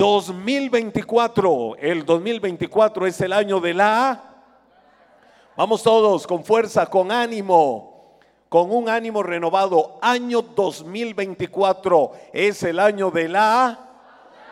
2024. 0.00 1.76
El 1.76 2.06
2024 2.06 3.06
es 3.06 3.20
el 3.20 3.34
año 3.34 3.60
de 3.60 3.74
la... 3.74 4.24
Vamos 5.54 5.82
todos 5.82 6.26
con 6.26 6.42
fuerza, 6.42 6.86
con 6.86 7.12
ánimo, 7.12 8.18
con 8.48 8.70
un 8.70 8.88
ánimo 8.88 9.22
renovado. 9.22 9.98
Año 10.00 10.40
2024 10.40 12.12
es 12.32 12.62
el 12.62 12.78
año 12.78 13.10
de 13.10 13.28
la... 13.28 13.78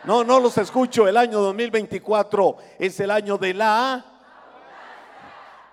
No, 0.03 0.23
no 0.23 0.39
los 0.39 0.55
escucho. 0.59 1.07
El 1.07 1.17
año 1.17 1.39
2024 1.39 2.57
es 2.77 2.99
el 2.99 3.09
año 3.09 3.39
de 3.39 3.55
la... 3.55 4.05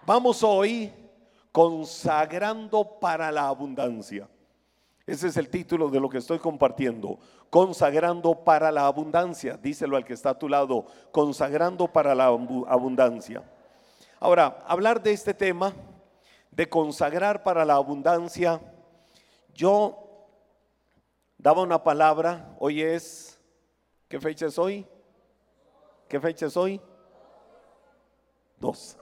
Vamos 0.06 0.43
hoy 0.43 0.90
consagrando 1.52 2.98
para 2.98 3.30
la 3.30 3.48
abundancia. 3.48 4.27
Ese 5.07 5.29
es 5.29 5.36
el 5.36 5.48
título 5.48 5.88
de 5.88 6.00
lo 6.00 6.09
que 6.09 6.18
estoy 6.18 6.41
compartiendo. 6.41 7.20
Consagrando 7.48 8.34
para 8.43 8.72
la 8.72 8.86
abundancia. 8.86 9.57
Díselo 9.57 9.96
al 9.96 10.04
que 10.04 10.14
está 10.14 10.30
a 10.30 10.39
tu 10.39 10.48
lado. 10.48 10.86
Consagrando 11.12 11.86
para 11.86 12.14
la 12.14 12.26
abundancia. 12.26 13.44
Ahora, 14.18 14.64
hablar 14.66 15.00
de 15.00 15.13
este 15.13 15.32
tema, 15.32 15.72
de 16.50 16.68
consagrar 16.68 17.44
para 17.44 17.64
la 17.64 17.75
abundancia, 17.75 18.61
yo 19.54 20.27
daba 21.38 21.63
una 21.63 21.85
palabra, 21.85 22.57
hoy 22.58 22.82
es, 22.82 23.38
¿qué 24.08 24.18
fecha 24.18 24.46
es 24.46 24.58
hoy? 24.58 24.86
¿Qué 26.08 26.18
fecha 26.18 26.46
es 26.46 26.57
hoy? 26.57 26.80
Dos. 28.58 28.96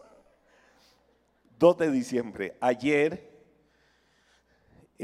2 1.59 1.79
de 1.79 1.91
diciembre. 1.91 2.57
Ayer, 2.61 3.34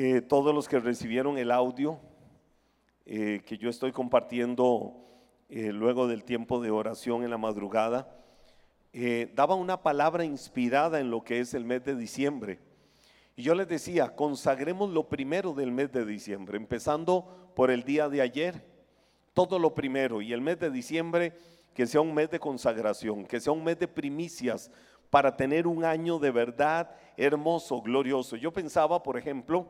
eh, 0.02 0.22
todos 0.22 0.54
los 0.54 0.66
que 0.66 0.80
recibieron 0.80 1.36
el 1.36 1.50
audio 1.50 2.00
eh, 3.04 3.42
que 3.44 3.58
yo 3.58 3.68
estoy 3.68 3.92
compartiendo 3.92 4.94
eh, 5.50 5.74
luego 5.74 6.08
del 6.08 6.24
tiempo 6.24 6.58
de 6.62 6.70
oración 6.70 7.22
en 7.22 7.28
la 7.28 7.36
madrugada, 7.36 8.16
daba 9.34 9.56
una 9.56 9.82
palabra 9.82 10.24
inspirada 10.24 11.00
en 11.00 11.10
lo 11.10 11.22
que 11.22 11.40
es 11.40 11.52
el 11.52 11.66
mes 11.66 11.84
de 11.84 11.96
diciembre. 11.96 12.60
Y 13.36 13.42
yo 13.42 13.54
les 13.54 13.68
decía, 13.68 14.16
consagremos 14.16 14.88
lo 14.88 15.06
primero 15.06 15.52
del 15.52 15.70
mes 15.70 15.92
de 15.92 16.06
diciembre, 16.06 16.56
empezando 16.56 17.52
por 17.54 17.70
el 17.70 17.84
día 17.84 18.08
de 18.08 18.22
ayer, 18.22 18.64
todo 19.34 19.58
lo 19.58 19.74
primero, 19.74 20.22
y 20.22 20.32
el 20.32 20.40
mes 20.40 20.58
de 20.60 20.70
diciembre 20.70 21.34
que 21.74 21.86
sea 21.86 22.00
un 22.00 22.14
mes 22.14 22.30
de 22.30 22.40
consagración, 22.40 23.26
que 23.26 23.38
sea 23.38 23.52
un 23.52 23.64
mes 23.64 23.78
de 23.78 23.86
primicias, 23.86 24.70
para 25.10 25.36
tener 25.36 25.66
un 25.66 25.84
año 25.84 26.18
de 26.18 26.30
verdad 26.30 26.96
hermoso, 27.18 27.82
glorioso. 27.82 28.36
Yo 28.36 28.50
pensaba, 28.50 29.02
por 29.02 29.18
ejemplo, 29.18 29.68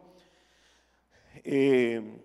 eh, 1.44 2.22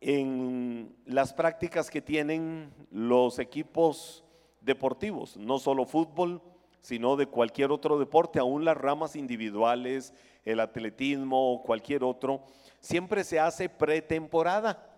en 0.00 0.94
las 1.04 1.32
prácticas 1.32 1.90
que 1.90 2.00
tienen 2.00 2.72
los 2.90 3.38
equipos 3.38 4.24
deportivos, 4.60 5.36
no 5.36 5.58
solo 5.58 5.84
fútbol, 5.84 6.42
sino 6.80 7.16
de 7.16 7.26
cualquier 7.26 7.72
otro 7.72 7.98
deporte, 7.98 8.38
aún 8.38 8.64
las 8.64 8.76
ramas 8.76 9.16
individuales, 9.16 10.14
el 10.44 10.60
atletismo 10.60 11.52
o 11.52 11.62
cualquier 11.62 12.04
otro, 12.04 12.44
siempre 12.80 13.24
se 13.24 13.40
hace 13.40 13.68
pretemporada. 13.68 14.92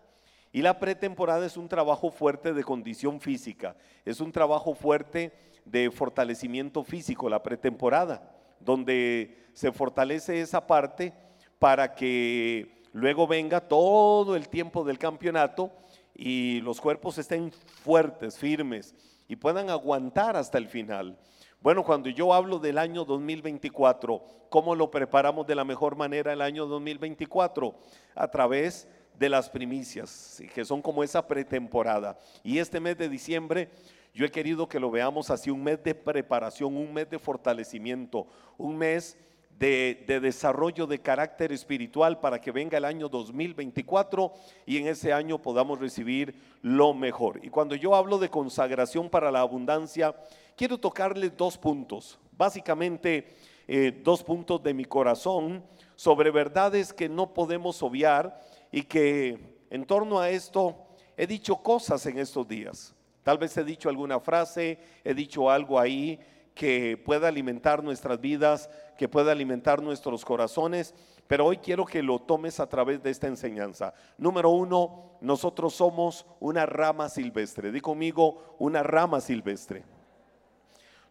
Y 0.52 0.62
la 0.62 0.78
pretemporada 0.78 1.46
es 1.46 1.56
un 1.56 1.68
trabajo 1.68 2.10
fuerte 2.10 2.52
de 2.52 2.64
condición 2.64 3.20
física, 3.20 3.76
es 4.04 4.20
un 4.20 4.32
trabajo 4.32 4.74
fuerte 4.74 5.32
de 5.64 5.90
fortalecimiento 5.90 6.82
físico, 6.84 7.28
la 7.28 7.42
pretemporada, 7.42 8.34
donde 8.60 9.46
se 9.52 9.72
fortalece 9.72 10.40
esa 10.40 10.66
parte 10.66 11.12
para 11.58 11.94
que 11.94 12.77
luego 12.92 13.26
venga 13.26 13.60
todo 13.60 14.36
el 14.36 14.48
tiempo 14.48 14.84
del 14.84 14.98
campeonato 14.98 15.70
y 16.14 16.60
los 16.60 16.80
cuerpos 16.80 17.18
estén 17.18 17.52
fuertes, 17.52 18.38
firmes 18.38 18.94
y 19.28 19.36
puedan 19.36 19.70
aguantar 19.70 20.36
hasta 20.36 20.58
el 20.58 20.68
final. 20.68 21.18
Bueno, 21.60 21.84
cuando 21.84 22.08
yo 22.08 22.32
hablo 22.32 22.58
del 22.58 22.78
año 22.78 23.04
2024, 23.04 24.22
¿cómo 24.48 24.74
lo 24.74 24.90
preparamos 24.90 25.46
de 25.46 25.54
la 25.54 25.64
mejor 25.64 25.96
manera 25.96 26.32
el 26.32 26.40
año 26.40 26.66
2024? 26.66 27.74
A 28.14 28.28
través 28.28 28.88
de 29.18 29.28
las 29.28 29.50
primicias, 29.50 30.40
que 30.54 30.64
son 30.64 30.80
como 30.80 31.02
esa 31.02 31.26
pretemporada. 31.26 32.16
Y 32.44 32.58
este 32.58 32.78
mes 32.78 32.96
de 32.96 33.08
diciembre 33.08 33.68
yo 34.14 34.26
he 34.26 34.30
querido 34.30 34.68
que 34.68 34.80
lo 34.80 34.90
veamos 34.90 35.30
así, 35.30 35.50
un 35.50 35.62
mes 35.62 35.82
de 35.84 35.94
preparación, 35.94 36.76
un 36.76 36.92
mes 36.92 37.08
de 37.08 37.18
fortalecimiento, 37.18 38.26
un 38.56 38.76
mes 38.76 39.16
de, 39.58 40.20
desarrollo 40.20 40.86
de 40.86 41.00
carácter 41.00 41.52
espiritual 41.52 42.20
para 42.20 42.40
que 42.40 42.52
venga 42.52 42.78
el 42.78 42.84
año 42.84 43.08
2024 43.08 44.32
y 44.66 44.76
en 44.76 44.86
ese 44.86 45.12
año 45.12 45.42
podamos 45.42 45.80
recibir 45.80 46.34
lo 46.62 46.94
mejor. 46.94 47.40
Y 47.44 47.50
cuando 47.50 47.74
yo 47.74 47.94
hablo 47.94 48.18
de 48.18 48.30
consagración 48.30 49.10
para 49.10 49.32
la 49.32 49.40
abundancia, 49.40 50.14
quiero 50.56 50.78
tocarles 50.78 51.36
dos 51.36 51.58
puntos, 51.58 52.18
básicamente 52.36 53.34
eh, 53.66 54.00
dos 54.04 54.22
puntos 54.22 54.62
de 54.62 54.74
mi 54.74 54.84
corazón 54.84 55.64
sobre 55.96 56.30
verdades 56.30 56.92
que 56.92 57.08
no 57.08 57.34
podemos 57.34 57.82
obviar 57.82 58.40
y 58.70 58.82
que 58.82 59.64
en 59.70 59.84
torno 59.84 60.20
a 60.20 60.30
esto 60.30 60.76
he 61.16 61.26
dicho 61.26 61.56
cosas 61.56 62.06
en 62.06 62.18
estos 62.18 62.46
días. 62.46 62.94
Tal 63.24 63.38
vez 63.38 63.56
he 63.56 63.64
dicho 63.64 63.88
alguna 63.88 64.20
frase, 64.20 64.78
he 65.04 65.12
dicho 65.12 65.50
algo 65.50 65.78
ahí 65.80 66.18
que 66.58 66.96
pueda 66.96 67.28
alimentar 67.28 67.84
nuestras 67.84 68.20
vidas, 68.20 68.68
que 68.96 69.08
pueda 69.08 69.30
alimentar 69.30 69.80
nuestros 69.80 70.24
corazones, 70.24 70.92
pero 71.28 71.46
hoy 71.46 71.58
quiero 71.58 71.86
que 71.86 72.02
lo 72.02 72.18
tomes 72.18 72.58
a 72.58 72.68
través 72.68 73.00
de 73.00 73.10
esta 73.10 73.28
enseñanza. 73.28 73.94
Número 74.16 74.50
uno, 74.50 75.12
nosotros 75.20 75.72
somos 75.74 76.26
una 76.40 76.66
rama 76.66 77.08
silvestre. 77.08 77.70
Di 77.70 77.80
conmigo, 77.80 78.56
una 78.58 78.82
rama 78.82 79.20
silvestre. 79.20 79.84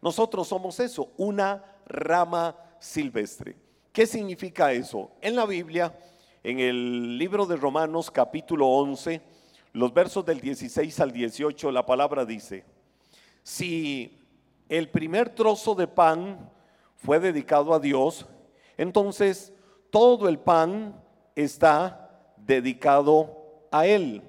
Nosotros 0.02 0.50
somos 0.50 0.82
eso, 0.82 1.14
una 1.16 1.64
rama 1.86 2.58
silvestre. 2.78 3.56
¿Qué 3.94 4.06
significa 4.06 4.74
eso? 4.74 5.12
En 5.22 5.38
la 5.38 5.46
Biblia, 5.46 5.98
en 6.44 6.60
el 6.60 7.18
libro 7.18 7.46
de 7.46 7.56
Romanos 7.56 8.12
capítulo 8.12 8.68
11, 8.68 9.22
los 9.72 9.94
versos 9.94 10.26
del 10.26 10.42
16 10.42 11.00
al 11.00 11.14
18, 11.14 11.72
la 11.72 11.86
palabra 11.86 12.26
dice, 12.26 12.66
si 13.44 14.17
el 14.70 14.90
primer 14.90 15.30
trozo 15.30 15.76
de 15.76 15.88
pan 15.88 16.50
fue 16.96 17.20
dedicado 17.20 17.74
a 17.74 17.80
Dios, 17.80 18.26
entonces 18.78 19.54
todo 19.90 20.28
el 20.28 20.40
pan 20.40 21.02
está 21.36 22.10
dedicado 22.38 23.66
a 23.72 23.86
Él. 23.86 24.24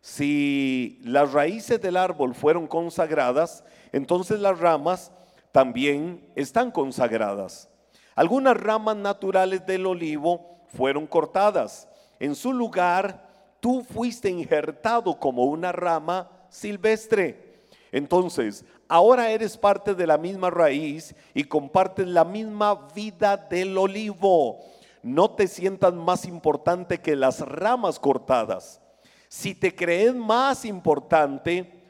Si 0.00 1.00
las 1.04 1.32
raíces 1.32 1.80
del 1.80 1.96
árbol 1.96 2.34
fueron 2.34 2.66
consagradas, 2.66 3.64
entonces 3.92 4.40
las 4.40 4.58
ramas 4.58 5.12
también 5.52 6.30
están 6.34 6.70
consagradas. 6.70 7.68
Algunas 8.14 8.56
ramas 8.56 8.96
naturales 8.96 9.64
del 9.66 9.86
olivo 9.86 10.58
fueron 10.68 11.06
cortadas. 11.06 11.88
En 12.18 12.34
su 12.34 12.52
lugar 12.52 13.28
tú 13.60 13.82
fuiste 13.82 14.30
injertado 14.30 15.18
como 15.18 15.44
una 15.44 15.72
rama 15.72 16.30
silvestre. 16.48 17.47
Entonces, 17.92 18.64
ahora 18.88 19.30
eres 19.30 19.56
parte 19.56 19.94
de 19.94 20.06
la 20.06 20.18
misma 20.18 20.50
raíz 20.50 21.14
y 21.34 21.44
compartes 21.44 22.06
la 22.06 22.24
misma 22.24 22.88
vida 22.94 23.36
del 23.36 23.76
olivo. 23.76 24.58
No 25.02 25.30
te 25.30 25.46
sientas 25.46 25.94
más 25.94 26.24
importante 26.24 26.98
que 26.98 27.16
las 27.16 27.40
ramas 27.40 27.98
cortadas. 27.98 28.80
Si 29.28 29.54
te 29.54 29.74
crees 29.74 30.14
más 30.14 30.64
importante, 30.64 31.82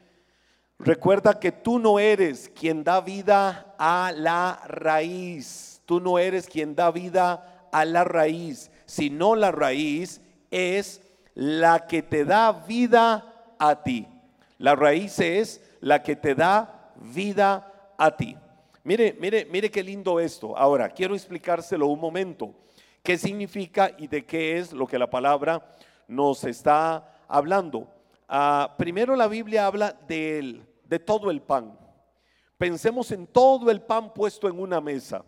recuerda 0.78 1.38
que 1.38 1.52
tú 1.52 1.78
no 1.78 1.98
eres 1.98 2.48
quien 2.48 2.84
da 2.84 3.00
vida 3.00 3.74
a 3.78 4.12
la 4.14 4.60
raíz. 4.66 5.80
Tú 5.86 6.00
no 6.00 6.18
eres 6.18 6.46
quien 6.46 6.74
da 6.74 6.90
vida 6.90 7.68
a 7.72 7.84
la 7.84 8.04
raíz, 8.04 8.70
sino 8.86 9.34
la 9.34 9.50
raíz 9.50 10.20
es 10.50 11.00
la 11.34 11.86
que 11.86 12.02
te 12.02 12.24
da 12.24 12.52
vida 12.52 13.54
a 13.58 13.82
ti. 13.82 14.06
La 14.58 14.74
raíz 14.74 15.18
es 15.20 15.60
la 15.80 16.02
que 16.02 16.16
te 16.16 16.34
da 16.34 16.92
vida 16.96 17.94
a 17.96 18.16
ti. 18.16 18.36
Mire, 18.84 19.16
mire, 19.20 19.44
mire 19.44 19.70
qué 19.70 19.82
lindo 19.82 20.18
esto. 20.18 20.56
Ahora, 20.56 20.88
quiero 20.88 21.14
explicárselo 21.14 21.86
un 21.86 22.00
momento. 22.00 22.54
¿Qué 23.02 23.18
significa 23.18 23.90
y 23.98 24.06
de 24.06 24.24
qué 24.24 24.58
es 24.58 24.72
lo 24.72 24.86
que 24.86 24.98
la 24.98 25.10
palabra 25.10 25.66
nos 26.06 26.44
está 26.44 27.24
hablando? 27.28 27.88
Ah, 28.28 28.74
primero 28.78 29.16
la 29.16 29.28
Biblia 29.28 29.66
habla 29.66 29.92
de, 30.06 30.62
de 30.84 30.98
todo 30.98 31.30
el 31.30 31.42
pan. 31.42 31.78
Pensemos 32.56 33.10
en 33.12 33.26
todo 33.26 33.70
el 33.70 33.80
pan 33.80 34.12
puesto 34.12 34.48
en 34.48 34.58
una 34.58 34.80
mesa. 34.80 35.24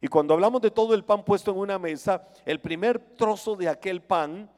Y 0.00 0.08
cuando 0.08 0.32
hablamos 0.32 0.62
de 0.62 0.70
todo 0.70 0.94
el 0.94 1.04
pan 1.04 1.24
puesto 1.24 1.50
en 1.50 1.58
una 1.58 1.78
mesa, 1.78 2.26
el 2.46 2.60
primer 2.60 2.98
trozo 3.16 3.54
de 3.54 3.68
aquel 3.68 4.00
pan 4.00 4.50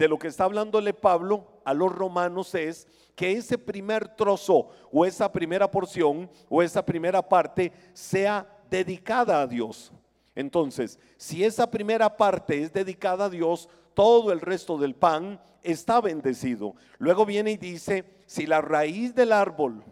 de 0.00 0.08
lo 0.08 0.18
que 0.18 0.28
está 0.28 0.44
hablándole 0.44 0.94
Pablo 0.94 1.60
a 1.62 1.74
los 1.74 1.92
romanos 1.92 2.54
es 2.54 2.88
que 3.14 3.32
ese 3.32 3.58
primer 3.58 4.08
trozo 4.08 4.70
o 4.90 5.04
esa 5.04 5.30
primera 5.30 5.70
porción 5.70 6.30
o 6.48 6.62
esa 6.62 6.82
primera 6.82 7.20
parte 7.20 7.70
sea 7.92 8.48
dedicada 8.70 9.42
a 9.42 9.46
Dios. 9.46 9.92
Entonces, 10.34 10.98
si 11.18 11.44
esa 11.44 11.70
primera 11.70 12.16
parte 12.16 12.62
es 12.62 12.72
dedicada 12.72 13.26
a 13.26 13.28
Dios, 13.28 13.68
todo 13.92 14.32
el 14.32 14.40
resto 14.40 14.78
del 14.78 14.94
pan 14.94 15.38
está 15.62 16.00
bendecido. 16.00 16.74
Luego 16.96 17.26
viene 17.26 17.50
y 17.50 17.56
dice, 17.58 18.06
si 18.24 18.46
la 18.46 18.62
raíz 18.62 19.14
del 19.14 19.32
árbol 19.32 19.84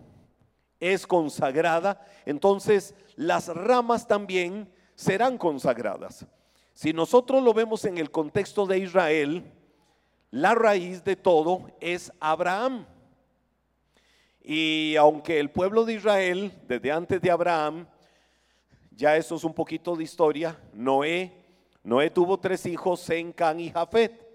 es 0.81 1.07
consagrada, 1.07 2.01
entonces 2.25 2.95
las 3.15 3.49
ramas 3.49 4.09
también 4.09 4.73
serán 4.95 5.37
consagradas. 5.37 6.27
Si 6.73 6.95
nosotros 6.95 7.43
lo 7.43 7.53
vemos 7.53 7.85
en 7.85 7.99
el 7.99 8.11
contexto 8.11 8.65
de 8.65 8.79
Israel, 8.79 9.53
la 10.31 10.55
raíz 10.55 11.05
de 11.05 11.17
todo 11.17 11.71
es 11.81 12.13
Abraham. 12.21 12.87
Y 14.43 14.97
aunque 14.97 15.39
el 15.41 15.51
pueblo 15.51 15.85
de 15.85 15.95
Israel, 15.95 16.53
desde 16.67 16.93
antes 16.93 17.21
de 17.21 17.31
Abraham, 17.31 17.87
ya 18.91 19.17
eso 19.17 19.37
es 19.37 19.45
un 19.45 19.55
poquito 19.55 19.95
de 19.95 20.05
historia, 20.05 20.59
Noé, 20.73 21.33
Noé 21.83 22.11
tuvo 22.11 22.39
tres 22.39 22.67
hijos, 22.67 23.01
Sem, 23.01 23.33
Can 23.33 23.61
y 23.61 23.71
Jafet, 23.71 24.27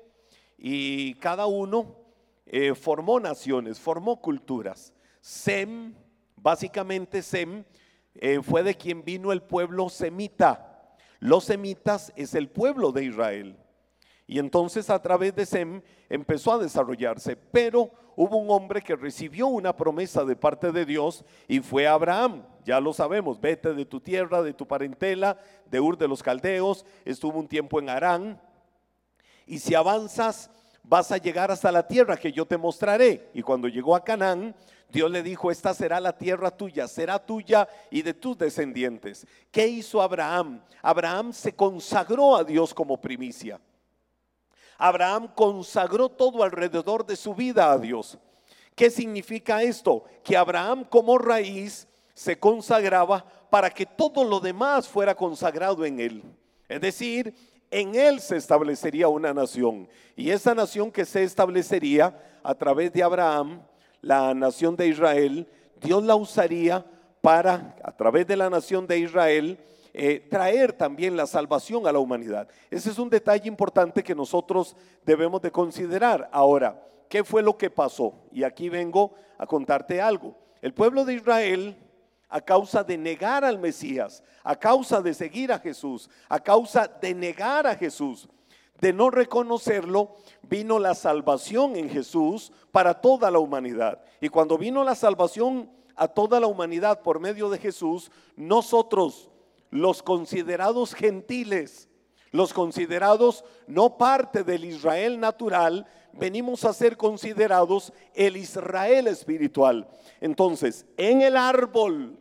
y 0.58 1.16
cada 1.16 1.46
uno 1.46 1.96
eh, 2.46 2.74
formó 2.74 3.20
naciones, 3.20 3.80
formó 3.80 4.22
culturas. 4.22 4.94
Sem, 5.20 5.94
básicamente 6.36 7.22
Sem, 7.22 7.64
eh, 8.16 8.40
fue 8.42 8.64
de 8.64 8.76
quien 8.76 9.04
vino 9.04 9.32
el 9.32 9.42
pueblo 9.42 9.90
semita. 9.90 10.96
Los 11.20 11.46
semitas 11.46 12.14
es 12.16 12.36
el 12.36 12.50
pueblo 12.50 12.92
de 12.92 13.06
Israel. 13.06 13.58
Y 14.26 14.40
entonces 14.40 14.90
a 14.90 15.02
través 15.02 15.36
de 15.36 15.46
Sem 15.46 15.82
empezó 16.10 16.54
a 16.54 16.58
desarrollarse. 16.58 17.36
Pero 17.36 17.92
hubo 18.16 18.38
un 18.38 18.50
hombre 18.50 18.82
que 18.82 18.96
recibió 18.96 19.48
una 19.48 19.76
promesa 19.76 20.24
de 20.24 20.36
parte 20.36 20.72
de 20.72 20.86
Dios 20.86 21.26
y 21.48 21.60
fue 21.60 21.88
Abraham. 21.88 22.44
Ya 22.64 22.80
lo 22.80 22.94
sabemos, 22.94 23.40
vete 23.40 23.74
de 23.74 23.86
tu 23.86 24.00
tierra, 24.00 24.42
de 24.42 24.54
tu 24.54 24.66
parentela, 24.66 25.38
de 25.70 25.80
Ur 25.80 25.98
de 25.98 26.08
los 26.08 26.24
Caldeos. 26.24 26.86
Estuvo 27.04 27.40
un 27.40 27.48
tiempo 27.48 27.80
en 27.80 27.90
Arán. 27.90 28.42
Y 29.46 29.60
si 29.60 29.76
avanzas, 29.76 30.50
vas 30.84 31.12
a 31.12 31.18
llegar 31.18 31.52
hasta 31.52 31.72
la 31.72 31.86
tierra 31.86 32.16
que 32.16 32.32
yo 32.32 32.46
te 32.46 32.58
mostraré. 32.58 33.30
Y 33.34 33.42
cuando 33.42 33.68
llegó 33.68 33.96
a 33.96 34.04
Canaán, 34.04 34.56
Dios 34.90 35.10
le 35.12 35.24
dijo, 35.24 35.50
esta 35.50 35.74
será 35.74 36.00
la 36.00 36.18
tierra 36.18 36.52
tuya, 36.52 36.88
será 36.88 37.18
tuya 37.18 37.68
y 37.90 38.04
de 38.04 38.14
tus 38.14 38.38
descendientes. 38.38 39.26
¿Qué 39.52 39.68
hizo 39.68 40.02
Abraham? 40.02 40.62
Abraham 40.82 41.34
se 41.34 41.56
consagró 41.56 42.38
a 42.38 42.44
Dios 42.44 42.74
como 42.74 43.02
primicia. 43.02 43.60
Abraham 44.84 45.30
consagró 45.34 46.10
todo 46.10 46.44
alrededor 46.44 47.06
de 47.06 47.16
su 47.16 47.34
vida 47.34 47.72
a 47.72 47.78
Dios. 47.78 48.18
¿Qué 48.76 48.90
significa 48.90 49.64
esto? 49.64 50.04
Que 50.26 50.36
Abraham 50.36 50.84
como 50.84 51.18
raíz 51.18 51.88
se 52.14 52.38
consagraba 52.38 53.26
para 53.50 53.70
que 53.70 53.86
todo 53.86 54.26
lo 54.26 54.42
demás 54.42 54.86
fuera 54.86 55.16
consagrado 55.16 55.86
en 55.86 56.02
él. 56.02 56.24
Es 56.68 56.82
decir, 56.82 57.34
en 57.72 57.96
él 57.96 58.20
se 58.20 58.36
establecería 58.36 59.08
una 59.08 59.34
nación. 59.34 59.88
Y 60.18 60.32
esa 60.32 60.54
nación 60.54 60.92
que 60.92 61.06
se 61.06 61.24
establecería 61.24 62.22
a 62.44 62.54
través 62.54 62.92
de 62.92 63.04
Abraham, 63.04 63.62
la 64.02 64.34
nación 64.34 64.76
de 64.76 64.90
Israel, 64.90 65.48
Dios 65.80 66.04
la 66.04 66.18
usaría 66.18 66.86
para, 67.22 67.78
a 67.86 67.96
través 67.96 68.28
de 68.28 68.36
la 68.36 68.50
nación 68.50 68.86
de 68.86 69.00
Israel, 69.00 69.58
eh, 69.96 70.28
traer 70.28 70.74
también 70.74 71.16
la 71.16 71.28
salvación 71.28 71.86
a 71.86 71.92
la 71.92 72.00
humanidad. 72.00 72.48
Ese 72.72 72.90
es 72.90 72.98
un 72.98 73.12
detalle 73.12 73.48
importante 73.48 74.04
que 74.04 74.16
nosotros 74.16 74.76
debemos 75.06 75.40
de 75.42 75.52
considerar. 75.52 76.28
Ahora, 76.32 76.84
¿qué 77.08 77.24
fue 77.24 77.44
lo 77.44 77.56
que 77.58 77.70
pasó? 77.70 78.16
Y 78.32 78.44
aquí 78.44 78.70
vengo 78.70 79.14
a 79.38 79.46
contarte 79.46 80.02
algo. 80.02 80.36
El 80.64 80.74
pueblo 80.74 81.06
de 81.06 81.14
Israel, 81.14 81.78
a 82.28 82.42
causa 82.42 82.84
de 82.84 82.98
negar 82.98 83.46
al 83.46 83.60
Mesías, 83.60 84.24
a 84.44 84.56
causa 84.56 85.00
de 85.00 85.14
seguir 85.14 85.52
a 85.52 85.60
Jesús, 85.60 86.10
a 86.28 86.40
causa 86.40 86.88
de 86.88 87.14
negar 87.14 87.68
a 87.68 87.76
Jesús, 87.76 88.28
de 88.82 88.94
no 88.94 89.12
reconocerlo, 89.12 90.16
vino 90.42 90.80
la 90.80 90.96
salvación 90.96 91.76
en 91.76 91.92
Jesús 91.92 92.52
para 92.72 93.00
toda 93.00 93.30
la 93.30 93.38
humanidad. 93.38 94.02
Y 94.20 94.30
cuando 94.30 94.58
vino 94.58 94.84
la 94.84 94.96
salvación 94.96 95.70
a 95.96 96.08
toda 96.08 96.40
la 96.40 96.48
humanidad 96.48 97.02
por 97.02 97.20
medio 97.20 97.52
de 97.52 97.60
Jesús, 97.60 98.10
nosotros 98.36 99.30
los 99.74 100.04
considerados 100.04 100.94
gentiles, 100.94 101.90
los 102.30 102.54
considerados 102.54 103.44
no 103.66 103.98
parte 103.98 104.44
del 104.44 104.66
Israel 104.66 105.20
natural, 105.20 105.88
venimos 106.14 106.64
a 106.64 106.74
ser 106.74 106.96
considerados 106.96 107.92
el 108.14 108.38
Israel 108.38 109.08
espiritual. 109.08 109.88
Entonces, 110.22 110.86
en 110.96 111.24
el 111.24 111.36
árbol 111.36 112.20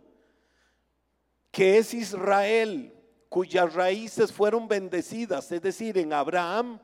que 1.50 1.76
es 1.76 1.93
Israel, 1.93 2.94
cuyas 3.28 3.75
raíces 3.75 4.32
fueron 4.32 4.66
bendecidas, 4.66 5.52
es 5.52 5.60
decir, 5.60 5.98
en 5.98 6.14
Abraham, 6.14 6.81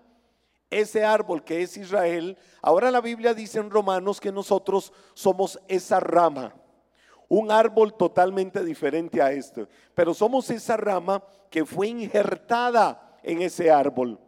ese 0.68 1.02
árbol 1.02 1.42
que 1.44 1.62
es 1.62 1.78
Israel, 1.78 2.36
ahora 2.60 2.90
la 2.90 3.00
Biblia 3.00 3.32
dice 3.32 3.58
en 3.58 3.70
Romanos 3.70 4.20
que 4.20 4.32
nosotros 4.32 4.92
somos 5.14 5.58
esa 5.66 5.98
rama 5.98 6.54
un 7.28 7.50
árbol 7.50 7.94
totalmente 7.94 8.64
diferente 8.64 9.20
a 9.20 9.32
este. 9.32 9.66
Pero 9.94 10.14
somos 10.14 10.50
esa 10.50 10.76
rama 10.76 11.22
que 11.50 11.64
fue 11.64 11.88
injertada 11.88 13.18
en 13.22 13.42
ese 13.42 13.70
árbol. 13.70 14.18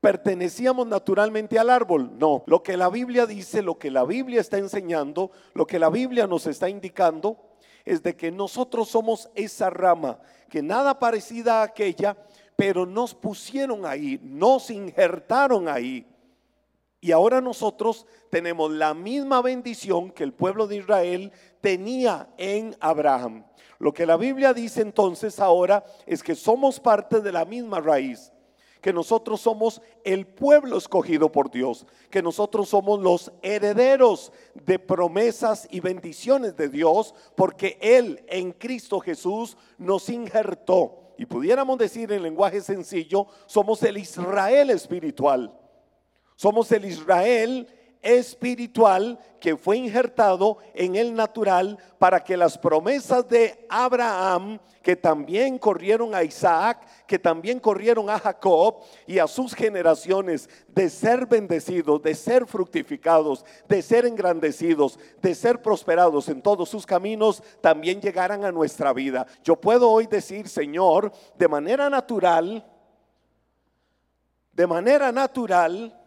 ¿Pertenecíamos 0.00 0.86
naturalmente 0.86 1.58
al 1.58 1.70
árbol? 1.70 2.16
No. 2.18 2.44
Lo 2.46 2.62
que 2.62 2.76
la 2.76 2.88
Biblia 2.88 3.26
dice, 3.26 3.62
lo 3.62 3.78
que 3.78 3.90
la 3.90 4.04
Biblia 4.04 4.40
está 4.40 4.58
enseñando, 4.58 5.32
lo 5.54 5.66
que 5.66 5.80
la 5.80 5.90
Biblia 5.90 6.28
nos 6.28 6.46
está 6.46 6.68
indicando, 6.68 7.36
es 7.84 8.02
de 8.02 8.14
que 8.14 8.30
nosotros 8.30 8.88
somos 8.88 9.28
esa 9.34 9.70
rama, 9.70 10.20
que 10.48 10.62
nada 10.62 10.98
parecida 10.98 11.60
a 11.60 11.64
aquella, 11.64 12.16
pero 12.54 12.86
nos 12.86 13.14
pusieron 13.14 13.86
ahí, 13.86 14.20
nos 14.22 14.70
injertaron 14.70 15.68
ahí. 15.68 16.06
Y 17.00 17.12
ahora 17.12 17.40
nosotros 17.40 18.06
tenemos 18.30 18.72
la 18.72 18.94
misma 18.94 19.40
bendición 19.40 20.10
que 20.10 20.24
el 20.24 20.32
pueblo 20.32 20.66
de 20.66 20.76
Israel 20.76 21.32
tenía 21.60 22.28
en 22.36 22.76
Abraham. 22.80 23.44
Lo 23.78 23.92
que 23.92 24.06
la 24.06 24.16
Biblia 24.16 24.52
dice 24.52 24.82
entonces 24.82 25.38
ahora 25.38 25.84
es 26.06 26.22
que 26.22 26.34
somos 26.34 26.80
parte 26.80 27.20
de 27.20 27.30
la 27.30 27.44
misma 27.44 27.80
raíz, 27.80 28.32
que 28.80 28.92
nosotros 28.92 29.40
somos 29.40 29.80
el 30.04 30.26
pueblo 30.26 30.76
escogido 30.76 31.30
por 31.30 31.50
Dios, 31.50 31.86
que 32.10 32.22
nosotros 32.22 32.68
somos 32.68 33.00
los 33.00 33.32
herederos 33.42 34.32
de 34.54 34.78
promesas 34.78 35.68
y 35.70 35.80
bendiciones 35.80 36.56
de 36.56 36.68
Dios, 36.68 37.14
porque 37.36 37.78
Él 37.80 38.24
en 38.28 38.52
Cristo 38.52 38.98
Jesús 39.00 39.56
nos 39.78 40.08
injertó. 40.08 41.14
Y 41.18 41.26
pudiéramos 41.26 41.78
decir 41.78 42.12
en 42.12 42.22
lenguaje 42.22 42.60
sencillo, 42.60 43.26
somos 43.46 43.82
el 43.82 43.98
Israel 43.98 44.70
espiritual. 44.70 45.52
Somos 46.36 46.70
el 46.70 46.84
Israel 46.84 47.66
espiritual 48.02 49.18
que 49.40 49.56
fue 49.56 49.76
injertado 49.76 50.58
en 50.74 50.96
el 50.96 51.14
natural 51.14 51.78
para 51.98 52.22
que 52.22 52.36
las 52.36 52.58
promesas 52.58 53.28
de 53.28 53.66
Abraham, 53.68 54.58
que 54.82 54.96
también 54.96 55.58
corrieron 55.58 56.14
a 56.14 56.22
Isaac, 56.22 56.86
que 57.06 57.18
también 57.18 57.60
corrieron 57.60 58.08
a 58.08 58.18
Jacob 58.18 58.76
y 59.06 59.18
a 59.18 59.26
sus 59.26 59.54
generaciones 59.54 60.48
de 60.68 60.88
ser 60.88 61.26
bendecidos, 61.26 62.02
de 62.02 62.14
ser 62.14 62.46
fructificados, 62.46 63.44
de 63.68 63.82
ser 63.82 64.06
engrandecidos, 64.06 64.98
de 65.20 65.34
ser 65.34 65.60
prosperados 65.60 66.28
en 66.28 66.40
todos 66.40 66.68
sus 66.68 66.86
caminos, 66.86 67.42
también 67.60 68.00
llegaran 68.00 68.44
a 68.44 68.52
nuestra 68.52 68.92
vida. 68.92 69.26
Yo 69.44 69.56
puedo 69.56 69.90
hoy 69.90 70.06
decir, 70.06 70.48
Señor, 70.48 71.12
de 71.36 71.48
manera 71.48 71.90
natural, 71.90 72.64
de 74.52 74.66
manera 74.66 75.12
natural, 75.12 75.97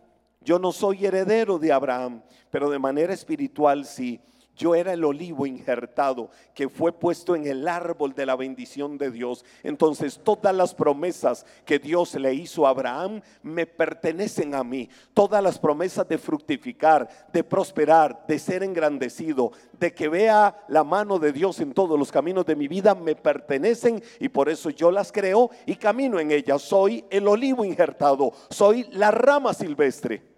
yo 0.41 0.59
no 0.59 0.71
soy 0.71 1.05
heredero 1.05 1.59
de 1.59 1.71
Abraham, 1.71 2.21
pero 2.49 2.69
de 2.69 2.79
manera 2.79 3.13
espiritual 3.13 3.85
sí. 3.85 4.19
Yo 4.57 4.75
era 4.75 4.93
el 4.93 5.03
olivo 5.03 5.45
injertado 5.45 6.29
que 6.53 6.69
fue 6.69 6.91
puesto 6.91 7.35
en 7.35 7.47
el 7.47 7.67
árbol 7.67 8.13
de 8.13 8.25
la 8.25 8.35
bendición 8.35 8.97
de 8.97 9.09
Dios. 9.09 9.43
Entonces 9.63 10.19
todas 10.23 10.53
las 10.53 10.75
promesas 10.75 11.45
que 11.65 11.79
Dios 11.79 12.13
le 12.15 12.33
hizo 12.33 12.67
a 12.67 12.69
Abraham 12.69 13.21
me 13.41 13.65
pertenecen 13.65 14.53
a 14.53 14.63
mí. 14.63 14.89
Todas 15.13 15.41
las 15.41 15.57
promesas 15.57 16.07
de 16.07 16.17
fructificar, 16.17 17.09
de 17.31 17.43
prosperar, 17.43 18.25
de 18.27 18.37
ser 18.37 18.61
engrandecido, 18.61 19.51
de 19.79 19.93
que 19.93 20.09
vea 20.09 20.55
la 20.67 20.83
mano 20.83 21.17
de 21.17 21.31
Dios 21.31 21.59
en 21.59 21.73
todos 21.73 21.97
los 21.97 22.11
caminos 22.11 22.45
de 22.45 22.55
mi 22.55 22.67
vida 22.67 22.93
me 22.93 23.15
pertenecen 23.15 24.03
y 24.19 24.29
por 24.29 24.49
eso 24.49 24.69
yo 24.69 24.91
las 24.91 25.11
creo 25.11 25.49
y 25.65 25.75
camino 25.75 26.19
en 26.19 26.29
ellas. 26.29 26.61
Soy 26.61 27.05
el 27.09 27.27
olivo 27.27 27.65
injertado, 27.65 28.33
soy 28.49 28.87
la 28.91 29.09
rama 29.09 29.53
silvestre. 29.55 30.30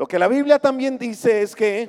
Lo 0.00 0.08
que 0.08 0.18
la 0.18 0.28
Biblia 0.28 0.58
también 0.58 0.96
dice 0.96 1.42
es 1.42 1.54
que 1.54 1.86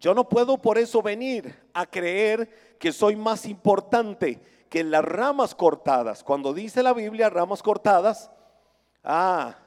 yo 0.00 0.14
no 0.14 0.26
puedo 0.26 0.56
por 0.56 0.78
eso 0.78 1.02
venir 1.02 1.54
a 1.74 1.84
creer 1.84 2.78
que 2.78 2.90
soy 2.90 3.16
más 3.16 3.44
importante 3.44 4.40
que 4.70 4.82
las 4.82 5.04
ramas 5.04 5.54
cortadas. 5.54 6.24
Cuando 6.24 6.54
dice 6.54 6.82
la 6.82 6.94
Biblia 6.94 7.28
ramas 7.28 7.62
cortadas, 7.62 8.30
ah, 9.04 9.58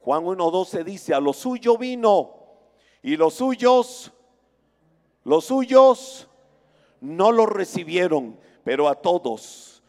Juan 0.00 0.24
1.12 0.24 0.82
dice, 0.82 1.14
a 1.14 1.20
lo 1.20 1.32
suyo 1.32 1.78
vino 1.78 2.34
y 3.00 3.16
los 3.16 3.34
suyos, 3.34 4.12
los 5.22 5.44
suyos 5.44 6.28
no 7.00 7.30
lo 7.30 7.46
recibieron, 7.46 8.40
pero 8.64 8.88
a 8.88 8.96
todos, 8.96 9.84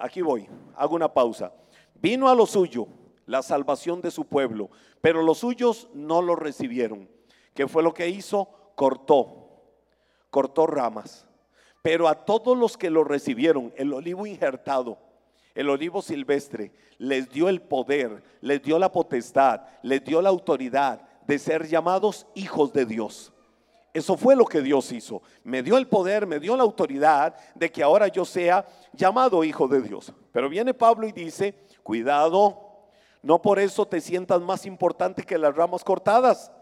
aquí 0.00 0.22
voy, 0.22 0.48
hago 0.76 0.96
una 0.96 1.12
pausa, 1.12 1.52
vino 2.00 2.26
a 2.30 2.34
lo 2.34 2.46
suyo 2.46 2.88
la 3.28 3.42
salvación 3.42 4.00
de 4.00 4.10
su 4.10 4.24
pueblo, 4.24 4.70
pero 5.02 5.22
los 5.22 5.38
suyos 5.38 5.88
no 5.92 6.22
lo 6.22 6.34
recibieron. 6.34 7.08
¿Qué 7.54 7.68
fue 7.68 7.82
lo 7.82 7.92
que 7.92 8.08
hizo? 8.08 8.48
Cortó, 8.74 9.62
cortó 10.30 10.66
ramas. 10.66 11.28
Pero 11.82 12.08
a 12.08 12.24
todos 12.24 12.56
los 12.56 12.78
que 12.78 12.90
lo 12.90 13.04
recibieron, 13.04 13.72
el 13.76 13.92
olivo 13.92 14.26
injertado, 14.26 14.98
el 15.54 15.68
olivo 15.68 16.00
silvestre, 16.00 16.72
les 16.96 17.28
dio 17.30 17.50
el 17.50 17.60
poder, 17.60 18.22
les 18.40 18.62
dio 18.62 18.78
la 18.78 18.90
potestad, 18.90 19.60
les 19.82 20.02
dio 20.02 20.22
la 20.22 20.30
autoridad 20.30 21.02
de 21.26 21.38
ser 21.38 21.68
llamados 21.68 22.26
hijos 22.34 22.72
de 22.72 22.86
Dios. 22.86 23.32
Eso 23.92 24.16
fue 24.16 24.36
lo 24.36 24.46
que 24.46 24.62
Dios 24.62 24.90
hizo. 24.92 25.22
Me 25.44 25.62
dio 25.62 25.76
el 25.76 25.86
poder, 25.86 26.26
me 26.26 26.40
dio 26.40 26.56
la 26.56 26.62
autoridad 26.62 27.34
de 27.54 27.70
que 27.70 27.82
ahora 27.82 28.08
yo 28.08 28.24
sea 28.24 28.64
llamado 28.94 29.44
hijo 29.44 29.68
de 29.68 29.82
Dios. 29.82 30.14
Pero 30.32 30.48
viene 30.48 30.72
Pablo 30.72 31.06
y 31.06 31.12
dice, 31.12 31.54
cuidado, 31.82 32.67
no 33.22 33.42
por 33.42 33.58
eso 33.58 33.86
te 33.86 34.00
sientas 34.00 34.40
más 34.40 34.66
importante 34.66 35.22
que 35.22 35.38
las 35.38 35.54
ramas 35.54 35.84
cortadas. 35.84 36.52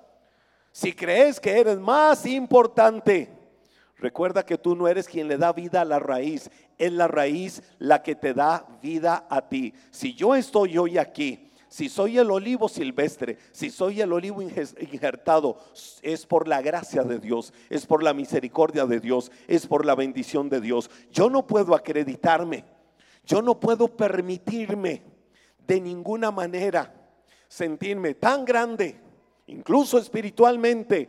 Si 0.73 0.93
crees 0.93 1.41
que 1.41 1.59
eres 1.59 1.79
más 1.79 2.27
importante, 2.27 3.33
recuerda 3.97 4.45
que 4.45 4.59
tú 4.59 4.77
no 4.77 4.89
eres 4.89 5.09
quien 5.09 5.29
le 5.29 5.39
da 5.39 5.53
vida 5.53 5.81
a 5.81 5.87
la 5.87 5.99
raíz, 5.99 6.51
es 6.79 6.93
la 6.93 7.09
raíz 7.09 7.63
la 7.79 8.03
que 8.03 8.15
te 8.15 8.35
da 8.35 8.67
vida 8.83 9.27
a 9.31 9.49
ti. 9.49 9.75
Si 9.91 10.15
yo 10.15 10.35
estoy 10.35 10.77
hoy 10.77 10.99
aquí, 10.99 11.51
si 11.69 11.89
soy 11.89 12.19
el 12.19 12.31
olivo 12.31 12.69
silvestre, 12.69 13.39
si 13.53 13.71
soy 13.71 14.01
el 14.01 14.13
olivo 14.13 14.41
injertado, 14.41 15.59
es 16.03 16.25
por 16.25 16.47
la 16.47 16.63
gracia 16.63 17.03
de 17.03 17.19
Dios, 17.19 17.53
es 17.71 17.87
por 17.87 18.03
la 18.03 18.15
misericordia 18.15 18.87
de 18.87 19.01
Dios, 19.01 19.33
es 19.49 19.67
por 19.67 19.85
la 19.85 19.95
bendición 19.95 20.49
de 20.49 20.61
Dios. 20.61 20.91
Yo 21.11 21.29
no 21.29 21.47
puedo 21.47 21.75
acreditarme, 21.75 22.65
yo 23.25 23.43
no 23.43 23.59
puedo 23.59 23.89
permitirme 23.89 25.16
de 25.67 25.81
ninguna 25.81 26.31
manera 26.31 26.93
sentirme 27.49 28.15
tan 28.15 28.45
grande, 28.45 29.01
incluso 29.47 29.99
espiritualmente, 29.99 31.09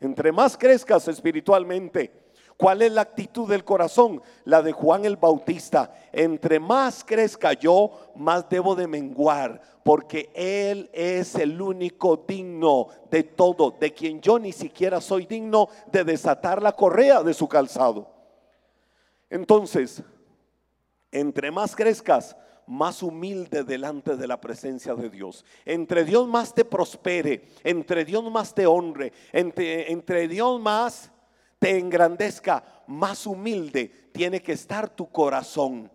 entre 0.00 0.32
más 0.32 0.56
crezcas 0.56 1.08
espiritualmente, 1.08 2.24
¿Cuál 2.56 2.82
es 2.82 2.92
la 2.92 3.00
actitud 3.00 3.48
del 3.48 3.64
corazón? 3.64 4.22
La 4.44 4.62
de 4.62 4.72
Juan 4.72 5.04
el 5.04 5.16
Bautista. 5.16 5.92
Entre 6.12 6.60
más 6.60 7.04
crezca 7.04 7.52
yo, 7.52 7.90
más 8.14 8.48
debo 8.48 8.76
de 8.76 8.86
menguar, 8.86 9.60
porque 9.82 10.30
Él 10.34 10.88
es 10.92 11.34
el 11.34 11.60
único 11.60 12.16
digno 12.28 12.88
de 13.10 13.24
todo, 13.24 13.72
de 13.72 13.92
quien 13.92 14.20
yo 14.20 14.38
ni 14.38 14.52
siquiera 14.52 15.00
soy 15.00 15.26
digno 15.26 15.68
de 15.90 16.04
desatar 16.04 16.62
la 16.62 16.72
correa 16.72 17.24
de 17.24 17.34
su 17.34 17.48
calzado. 17.48 18.08
Entonces, 19.28 20.02
entre 21.10 21.50
más 21.50 21.74
crezcas, 21.74 22.36
más 22.66 23.02
humilde 23.02 23.64
delante 23.64 24.16
de 24.16 24.26
la 24.26 24.40
presencia 24.40 24.94
de 24.94 25.10
Dios. 25.10 25.44
Entre 25.64 26.04
Dios 26.04 26.26
más 26.28 26.54
te 26.54 26.64
prospere, 26.64 27.48
entre 27.62 28.04
Dios 28.04 28.30
más 28.30 28.54
te 28.54 28.66
honre, 28.66 29.12
entre, 29.32 29.92
entre 29.92 30.28
Dios 30.28 30.60
más 30.60 31.10
te 31.58 31.78
engrandezca, 31.78 32.64
más 32.86 33.26
humilde 33.26 34.10
tiene 34.12 34.42
que 34.42 34.52
estar 34.52 34.88
tu 34.88 35.10
corazón. 35.10 35.90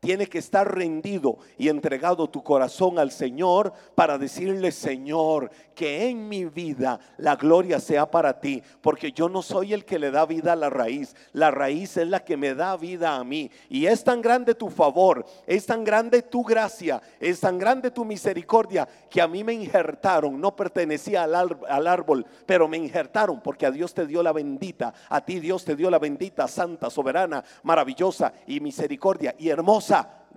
Tiene 0.00 0.28
que 0.28 0.38
estar 0.38 0.72
rendido 0.76 1.38
y 1.56 1.68
entregado 1.68 2.30
tu 2.30 2.44
corazón 2.44 3.00
al 3.00 3.10
Señor 3.10 3.72
para 3.96 4.16
decirle, 4.16 4.70
Señor, 4.70 5.50
que 5.74 6.08
en 6.08 6.28
mi 6.28 6.44
vida 6.44 7.00
la 7.16 7.34
gloria 7.34 7.80
sea 7.80 8.08
para 8.08 8.38
ti, 8.38 8.62
porque 8.80 9.10
yo 9.10 9.28
no 9.28 9.42
soy 9.42 9.72
el 9.72 9.84
que 9.84 9.98
le 9.98 10.12
da 10.12 10.24
vida 10.24 10.52
a 10.52 10.56
la 10.56 10.70
raíz, 10.70 11.16
la 11.32 11.50
raíz 11.50 11.96
es 11.96 12.06
la 12.06 12.20
que 12.24 12.36
me 12.36 12.54
da 12.54 12.76
vida 12.76 13.16
a 13.16 13.24
mí. 13.24 13.50
Y 13.68 13.86
es 13.86 14.04
tan 14.04 14.22
grande 14.22 14.54
tu 14.54 14.70
favor, 14.70 15.26
es 15.48 15.66
tan 15.66 15.82
grande 15.82 16.22
tu 16.22 16.44
gracia, 16.44 17.02
es 17.18 17.40
tan 17.40 17.58
grande 17.58 17.90
tu 17.90 18.04
misericordia, 18.04 18.88
que 19.10 19.20
a 19.20 19.26
mí 19.26 19.42
me 19.42 19.54
injertaron, 19.54 20.40
no 20.40 20.54
pertenecía 20.54 21.24
al, 21.24 21.34
al 21.68 21.86
árbol, 21.88 22.24
pero 22.46 22.68
me 22.68 22.76
injertaron 22.76 23.40
porque 23.42 23.66
a 23.66 23.72
Dios 23.72 23.94
te 23.94 24.06
dio 24.06 24.22
la 24.22 24.32
bendita, 24.32 24.94
a 25.08 25.24
ti 25.24 25.40
Dios 25.40 25.64
te 25.64 25.74
dio 25.74 25.90
la 25.90 25.98
bendita, 25.98 26.46
santa, 26.46 26.88
soberana, 26.88 27.42
maravillosa 27.64 28.32
y 28.46 28.60
misericordia 28.60 29.34
y 29.36 29.48
hermosa 29.48 29.87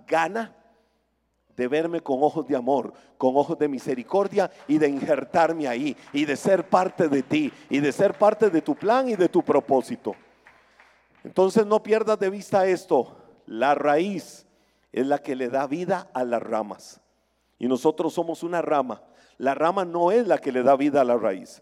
gana 0.07 0.55
de 1.55 1.67
verme 1.67 2.01
con 2.01 2.23
ojos 2.23 2.47
de 2.47 2.55
amor, 2.55 2.93
con 3.17 3.35
ojos 3.35 3.57
de 3.59 3.67
misericordia 3.67 4.49
y 4.67 4.77
de 4.77 4.89
injertarme 4.89 5.67
ahí 5.67 5.95
y 6.13 6.25
de 6.25 6.35
ser 6.35 6.67
parte 6.67 7.07
de 7.07 7.21
ti 7.23 7.51
y 7.69 7.79
de 7.79 7.91
ser 7.91 8.17
parte 8.17 8.49
de 8.49 8.61
tu 8.61 8.75
plan 8.75 9.09
y 9.09 9.15
de 9.15 9.29
tu 9.29 9.43
propósito. 9.43 10.15
Entonces 11.23 11.65
no 11.65 11.83
pierdas 11.83 12.19
de 12.19 12.29
vista 12.29 12.65
esto, 12.65 13.15
la 13.45 13.75
raíz 13.75 14.47
es 14.91 15.05
la 15.05 15.19
que 15.19 15.35
le 15.35 15.49
da 15.49 15.67
vida 15.67 16.09
a 16.13 16.23
las 16.23 16.41
ramas 16.41 17.01
y 17.59 17.67
nosotros 17.67 18.13
somos 18.13 18.43
una 18.43 18.61
rama. 18.61 19.03
La 19.37 19.53
rama 19.53 19.85
no 19.85 20.11
es 20.11 20.27
la 20.27 20.37
que 20.37 20.51
le 20.51 20.63
da 20.63 20.75
vida 20.75 21.01
a 21.01 21.03
la 21.03 21.17
raíz. 21.17 21.61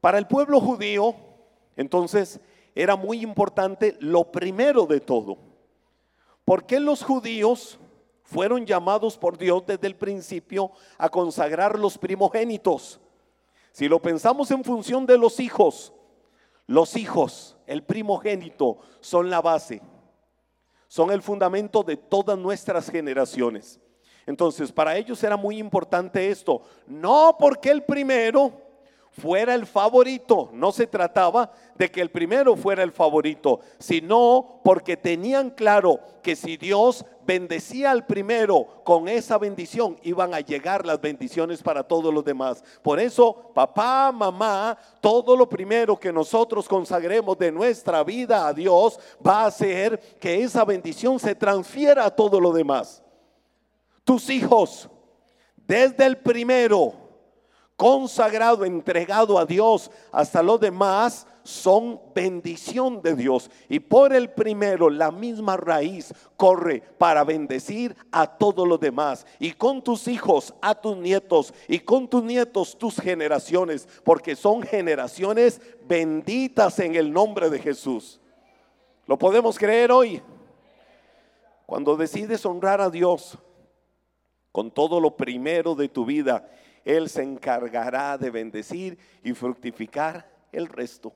Para 0.00 0.18
el 0.18 0.26
pueblo 0.26 0.60
judío, 0.60 1.14
entonces, 1.76 2.40
era 2.74 2.96
muy 2.96 3.22
importante 3.22 3.96
lo 4.00 4.30
primero 4.30 4.86
de 4.86 5.00
todo 5.00 5.49
¿Por 6.50 6.66
qué 6.66 6.80
los 6.80 7.04
judíos 7.04 7.78
fueron 8.24 8.66
llamados 8.66 9.16
por 9.16 9.38
Dios 9.38 9.62
desde 9.64 9.86
el 9.86 9.94
principio 9.94 10.72
a 10.98 11.08
consagrar 11.08 11.78
los 11.78 11.96
primogénitos? 11.96 12.98
Si 13.70 13.88
lo 13.88 14.02
pensamos 14.02 14.50
en 14.50 14.64
función 14.64 15.06
de 15.06 15.16
los 15.16 15.38
hijos, 15.38 15.92
los 16.66 16.96
hijos, 16.96 17.56
el 17.68 17.84
primogénito, 17.84 18.78
son 18.98 19.30
la 19.30 19.40
base, 19.40 19.80
son 20.88 21.12
el 21.12 21.22
fundamento 21.22 21.84
de 21.84 21.96
todas 21.96 22.36
nuestras 22.36 22.90
generaciones. 22.90 23.78
Entonces, 24.26 24.72
para 24.72 24.96
ellos 24.96 25.22
era 25.22 25.36
muy 25.36 25.56
importante 25.56 26.32
esto, 26.32 26.62
no 26.84 27.36
porque 27.38 27.70
el 27.70 27.84
primero 27.84 28.69
fuera 29.10 29.54
el 29.54 29.66
favorito. 29.66 30.50
No 30.52 30.72
se 30.72 30.86
trataba 30.86 31.52
de 31.76 31.90
que 31.90 32.00
el 32.00 32.10
primero 32.10 32.56
fuera 32.56 32.82
el 32.82 32.92
favorito, 32.92 33.60
sino 33.78 34.60
porque 34.64 34.96
tenían 34.96 35.50
claro 35.50 36.00
que 36.22 36.36
si 36.36 36.56
Dios 36.56 37.04
bendecía 37.24 37.90
al 37.90 38.06
primero 38.06 38.82
con 38.84 39.08
esa 39.08 39.38
bendición, 39.38 39.96
iban 40.02 40.34
a 40.34 40.40
llegar 40.40 40.84
las 40.84 41.00
bendiciones 41.00 41.62
para 41.62 41.82
todos 41.82 42.12
los 42.12 42.24
demás. 42.24 42.62
Por 42.82 42.98
eso, 42.98 43.52
papá, 43.54 44.10
mamá, 44.12 44.76
todo 45.00 45.36
lo 45.36 45.48
primero 45.48 45.98
que 45.98 46.12
nosotros 46.12 46.68
consagremos 46.68 47.38
de 47.38 47.52
nuestra 47.52 48.02
vida 48.04 48.46
a 48.46 48.52
Dios 48.52 48.98
va 49.26 49.42
a 49.42 49.46
hacer 49.46 49.98
que 50.18 50.42
esa 50.42 50.64
bendición 50.64 51.18
se 51.18 51.34
transfiera 51.34 52.04
a 52.04 52.10
todo 52.10 52.40
lo 52.40 52.52
demás. 52.52 53.02
Tus 54.04 54.28
hijos, 54.28 54.88
desde 55.56 56.04
el 56.06 56.18
primero, 56.18 57.09
consagrado, 57.80 58.66
entregado 58.66 59.38
a 59.38 59.46
Dios, 59.46 59.90
hasta 60.12 60.42
los 60.42 60.60
demás 60.60 61.26
son 61.42 61.98
bendición 62.14 63.00
de 63.00 63.14
Dios. 63.14 63.50
Y 63.70 63.80
por 63.80 64.12
el 64.12 64.28
primero, 64.28 64.90
la 64.90 65.10
misma 65.10 65.56
raíz 65.56 66.12
corre 66.36 66.82
para 66.98 67.24
bendecir 67.24 67.96
a 68.12 68.26
todos 68.26 68.68
los 68.68 68.80
demás. 68.80 69.24
Y 69.38 69.52
con 69.52 69.80
tus 69.80 70.08
hijos, 70.08 70.52
a 70.60 70.74
tus 70.74 70.98
nietos, 70.98 71.54
y 71.68 71.78
con 71.78 72.06
tus 72.06 72.22
nietos, 72.22 72.76
tus 72.76 73.00
generaciones, 73.00 73.88
porque 74.04 74.36
son 74.36 74.60
generaciones 74.60 75.62
benditas 75.88 76.78
en 76.80 76.96
el 76.96 77.10
nombre 77.10 77.48
de 77.48 77.60
Jesús. 77.60 78.20
¿Lo 79.06 79.18
podemos 79.18 79.58
creer 79.58 79.90
hoy? 79.90 80.20
Cuando 81.64 81.96
decides 81.96 82.44
honrar 82.44 82.82
a 82.82 82.90
Dios 82.90 83.38
con 84.52 84.70
todo 84.70 85.00
lo 85.00 85.16
primero 85.16 85.74
de 85.74 85.88
tu 85.88 86.04
vida, 86.04 86.46
él 86.84 87.08
se 87.08 87.22
encargará 87.22 88.16
de 88.18 88.30
bendecir 88.30 88.98
y 89.22 89.32
fructificar 89.32 90.30
el 90.52 90.66
resto. 90.66 91.12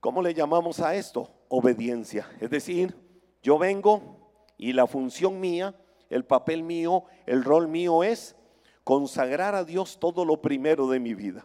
¿Cómo 0.00 0.22
le 0.22 0.34
llamamos 0.34 0.80
a 0.80 0.94
esto? 0.94 1.30
Obediencia. 1.48 2.28
Es 2.40 2.50
decir, 2.50 2.94
yo 3.42 3.58
vengo 3.58 4.32
y 4.56 4.72
la 4.72 4.86
función 4.86 5.40
mía, 5.40 5.74
el 6.10 6.24
papel 6.24 6.62
mío, 6.62 7.04
el 7.26 7.42
rol 7.42 7.68
mío 7.68 8.04
es 8.04 8.36
consagrar 8.84 9.54
a 9.54 9.64
Dios 9.64 9.98
todo 9.98 10.24
lo 10.24 10.40
primero 10.40 10.88
de 10.88 11.00
mi 11.00 11.14
vida. 11.14 11.44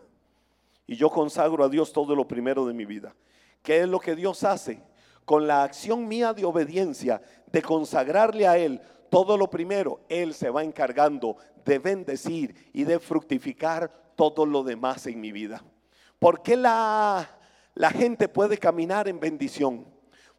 Y 0.86 0.96
yo 0.96 1.10
consagro 1.10 1.64
a 1.64 1.70
Dios 1.70 1.94
todo 1.94 2.16
lo 2.16 2.28
primero 2.28 2.66
de 2.66 2.74
mi 2.74 2.86
vida. 2.86 3.16
¿Qué 3.62 3.82
es 3.82 3.88
lo 3.88 4.00
que 4.00 4.16
Dios 4.16 4.44
hace? 4.44 4.84
Con 5.26 5.48
la 5.48 5.64
acción 5.64 6.08
mía 6.08 6.34
de 6.34 6.46
obediencia, 6.46 7.22
de 7.52 7.62
consagrarle 7.62 8.48
a 8.48 8.58
Él 8.58 8.82
todo 9.14 9.38
lo 9.38 9.48
primero, 9.48 10.00
Él 10.10 10.34
se 10.34 10.50
va 10.50 10.64
encargando 10.64 11.38
de 11.64 11.78
bendecir 11.78 12.72
y 12.74 12.84
de 12.84 12.98
fructificar 12.98 13.94
todo 14.16 14.44
lo 14.44 14.64
demás 14.64 15.06
en 15.06 15.22
mi 15.22 15.32
vida. 15.32 15.64
¿Por 16.18 16.42
qué 16.42 16.58
la, 16.58 17.30
la 17.76 17.92
gente 17.92 18.28
puede 18.28 18.58
caminar 18.58 19.08
en 19.08 19.20
bendición? 19.20 19.86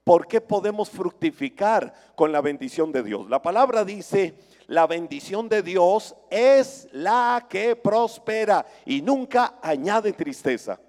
¿Por 0.02 0.26
qué 0.26 0.40
podemos 0.40 0.90
fructificar 0.90 1.94
con 2.16 2.32
la 2.32 2.40
bendición 2.40 2.90
de 2.90 3.04
Dios? 3.04 3.30
La 3.30 3.40
palabra 3.40 3.84
dice, 3.84 4.34
la 4.66 4.88
bendición 4.88 5.48
de 5.48 5.62
Dios 5.62 6.16
es 6.28 6.88
la 6.90 7.46
que 7.48 7.76
prospera 7.76 8.66
y 8.84 9.02
nunca 9.02 9.54
añade 9.62 10.12
tristeza. 10.14 10.80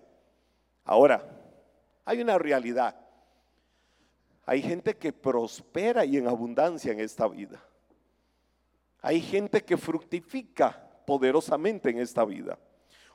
Ahora, 0.85 1.23
hay 2.03 2.19
una 2.19 2.39
realidad. 2.39 2.95
Hay 4.43 4.63
gente 4.63 4.97
que 4.97 5.13
prospera 5.13 6.03
y 6.03 6.17
en 6.17 6.27
abundancia 6.27 6.91
en 6.91 6.99
esta 6.99 7.27
vida. 7.27 7.63
Hay 9.05 9.21
gente 9.21 9.63
que 9.63 9.77
fructifica 9.77 10.71
poderosamente 11.05 11.91
en 11.91 11.99
esta 11.99 12.25
vida. 12.25 12.57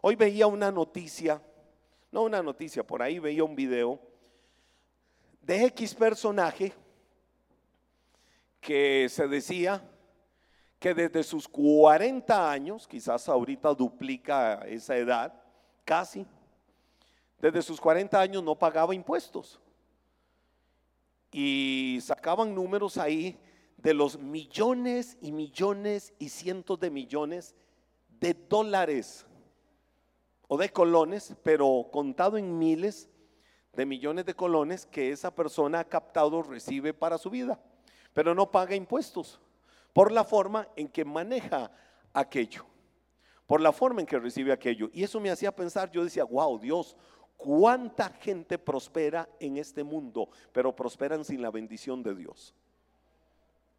Hoy 0.00 0.14
veía 0.14 0.46
una 0.46 0.70
noticia 0.70 1.42
no 2.12 2.22
una 2.22 2.42
noticia, 2.42 2.84
por 2.84 3.02
ahí 3.02 3.18
veía 3.18 3.44
un 3.44 3.54
video 3.54 4.00
de 5.42 5.64
X 5.66 5.94
personaje 5.94 6.72
que 8.60 9.08
se 9.08 9.28
decía 9.28 9.82
que 10.78 10.94
desde 10.94 11.22
sus 11.22 11.46
40 11.48 12.50
años, 12.50 12.88
quizás 12.88 13.28
ahorita 13.28 13.74
duplica 13.74 14.62
esa 14.66 14.96
edad, 14.96 15.42
casi, 15.84 16.26
desde 17.40 17.62
sus 17.62 17.80
40 17.80 18.20
años 18.20 18.42
no 18.42 18.56
pagaba 18.56 18.94
impuestos. 18.94 19.60
Y 21.32 21.98
sacaban 22.02 22.54
números 22.54 22.96
ahí 22.96 23.38
de 23.82 23.94
los 23.94 24.18
millones 24.18 25.16
y 25.20 25.32
millones 25.32 26.12
y 26.18 26.28
cientos 26.28 26.78
de 26.80 26.90
millones 26.90 27.54
de 28.20 28.34
dólares 28.34 29.26
o 30.48 30.58
de 30.58 30.68
colones, 30.68 31.34
pero 31.42 31.88
contado 31.90 32.36
en 32.36 32.58
miles 32.58 33.08
de 33.72 33.86
millones 33.86 34.26
de 34.26 34.34
colones 34.34 34.84
que 34.84 35.10
esa 35.10 35.34
persona 35.34 35.80
ha 35.80 35.88
captado, 35.88 36.42
recibe 36.42 36.92
para 36.92 37.18
su 37.18 37.30
vida, 37.30 37.60
pero 38.12 38.34
no 38.34 38.50
paga 38.50 38.74
impuestos 38.74 39.40
por 39.92 40.12
la 40.12 40.24
forma 40.24 40.68
en 40.76 40.88
que 40.88 41.04
maneja 41.04 41.70
aquello, 42.12 42.66
por 43.46 43.60
la 43.60 43.72
forma 43.72 44.00
en 44.00 44.06
que 44.06 44.18
recibe 44.18 44.52
aquello. 44.52 44.90
Y 44.92 45.04
eso 45.04 45.20
me 45.20 45.30
hacía 45.30 45.54
pensar, 45.54 45.90
yo 45.90 46.04
decía, 46.04 46.24
wow, 46.24 46.58
Dios, 46.58 46.96
cuánta 47.36 48.10
gente 48.10 48.58
prospera 48.58 49.28
en 49.38 49.56
este 49.56 49.82
mundo, 49.82 50.28
pero 50.52 50.74
prosperan 50.74 51.24
sin 51.24 51.40
la 51.40 51.50
bendición 51.50 52.02
de 52.02 52.14
Dios. 52.14 52.54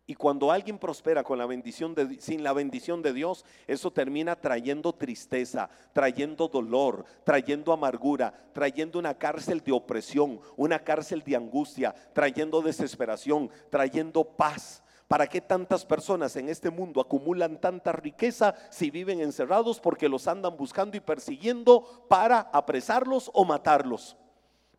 Y 0.07 0.15
cuando 0.15 0.51
alguien 0.51 0.77
prospera 0.77 1.23
con 1.23 1.37
la 1.37 1.45
bendición 1.45 1.93
de, 1.93 2.19
sin 2.19 2.43
la 2.43 2.53
bendición 2.53 3.01
de 3.01 3.13
Dios, 3.13 3.45
eso 3.67 3.91
termina 3.91 4.35
trayendo 4.35 4.93
tristeza, 4.93 5.69
trayendo 5.93 6.47
dolor, 6.47 7.05
trayendo 7.23 7.71
amargura, 7.71 8.33
trayendo 8.51 8.99
una 8.99 9.13
cárcel 9.13 9.61
de 9.61 9.71
opresión, 9.71 10.41
una 10.57 10.79
cárcel 10.79 11.21
de 11.23 11.35
angustia, 11.35 11.93
trayendo 12.13 12.61
desesperación, 12.61 13.49
trayendo 13.69 14.23
paz. 14.23 14.83
¿Para 15.07 15.27
qué 15.27 15.41
tantas 15.41 15.85
personas 15.85 16.35
en 16.37 16.49
este 16.49 16.69
mundo 16.69 17.01
acumulan 17.01 17.59
tanta 17.59 17.91
riqueza 17.91 18.55
si 18.69 18.89
viven 18.89 19.19
encerrados 19.19 19.79
porque 19.79 20.07
los 20.07 20.27
andan 20.27 20.55
buscando 20.55 20.95
y 20.95 21.01
persiguiendo 21.01 22.05
para 22.07 22.39
apresarlos 22.39 23.29
o 23.33 23.43
matarlos? 23.43 24.15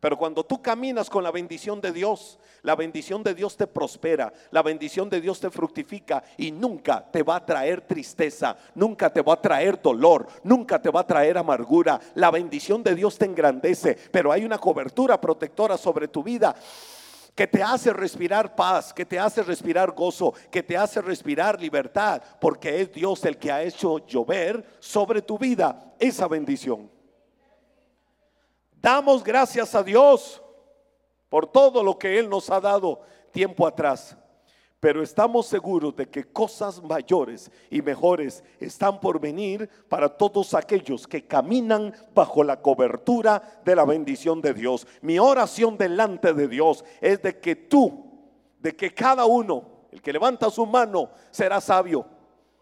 Pero 0.03 0.17
cuando 0.17 0.43
tú 0.43 0.61
caminas 0.61 1.09
con 1.09 1.23
la 1.23 1.31
bendición 1.31 1.79
de 1.79 1.93
Dios, 1.93 2.37
la 2.61 2.75
bendición 2.75 3.23
de 3.23 3.33
Dios 3.33 3.55
te 3.55 3.67
prospera, 3.67 4.33
la 4.51 4.61
bendición 4.61 5.09
de 5.09 5.21
Dios 5.21 5.39
te 5.39 5.49
fructifica 5.49 6.21
y 6.35 6.51
nunca 6.51 7.09
te 7.09 7.23
va 7.23 7.37
a 7.37 7.45
traer 7.45 7.79
tristeza, 7.87 8.57
nunca 8.75 9.09
te 9.09 9.21
va 9.21 9.35
a 9.35 9.41
traer 9.41 9.81
dolor, 9.81 10.27
nunca 10.43 10.81
te 10.81 10.89
va 10.89 10.99
a 10.99 11.07
traer 11.07 11.37
amargura. 11.37 12.01
La 12.15 12.31
bendición 12.31 12.83
de 12.83 12.95
Dios 12.95 13.17
te 13.17 13.23
engrandece, 13.23 13.97
pero 14.11 14.33
hay 14.33 14.43
una 14.43 14.57
cobertura 14.57 15.21
protectora 15.21 15.77
sobre 15.77 16.09
tu 16.09 16.21
vida 16.21 16.53
que 17.33 17.47
te 17.47 17.63
hace 17.63 17.93
respirar 17.93 18.57
paz, 18.57 18.93
que 18.93 19.05
te 19.05 19.17
hace 19.17 19.41
respirar 19.41 19.91
gozo, 19.91 20.33
que 20.51 20.63
te 20.63 20.75
hace 20.75 21.01
respirar 21.01 21.61
libertad, 21.61 22.21
porque 22.41 22.81
es 22.81 22.91
Dios 22.91 23.23
el 23.23 23.37
que 23.37 23.53
ha 23.53 23.63
hecho 23.63 24.05
llover 24.05 24.65
sobre 24.81 25.21
tu 25.21 25.37
vida 25.37 25.93
esa 25.97 26.27
bendición. 26.27 26.92
Damos 28.83 29.23
gracias 29.23 29.73
a 29.75 29.81
Dios 29.81 30.43
por 31.29 31.47
todo 31.47 31.81
lo 31.81 31.97
que 31.97 32.19
Él 32.19 32.29
nos 32.29 32.49
ha 32.49 32.59
dado 32.59 32.99
tiempo 33.31 33.65
atrás. 33.65 34.17
Pero 34.81 35.01
estamos 35.01 35.45
seguros 35.45 35.95
de 35.95 36.09
que 36.09 36.25
cosas 36.25 36.83
mayores 36.83 37.49
y 37.69 37.81
mejores 37.81 38.43
están 38.59 38.99
por 38.99 39.21
venir 39.21 39.69
para 39.87 40.09
todos 40.09 40.53
aquellos 40.53 41.07
que 41.07 41.25
caminan 41.25 41.93
bajo 42.13 42.43
la 42.43 42.61
cobertura 42.61 43.61
de 43.63 43.73
la 43.73 43.85
bendición 43.85 44.41
de 44.41 44.53
Dios. 44.53 44.85
Mi 45.01 45.17
oración 45.17 45.77
delante 45.77 46.33
de 46.33 46.49
Dios 46.49 46.83
es 46.99 47.21
de 47.21 47.39
que 47.39 47.55
tú, 47.55 48.03
de 48.59 48.75
que 48.75 48.93
cada 48.93 49.23
uno, 49.23 49.63
el 49.93 50.01
que 50.01 50.11
levanta 50.11 50.49
su 50.49 50.65
mano, 50.65 51.09
será 51.31 51.61
sabio, 51.61 52.05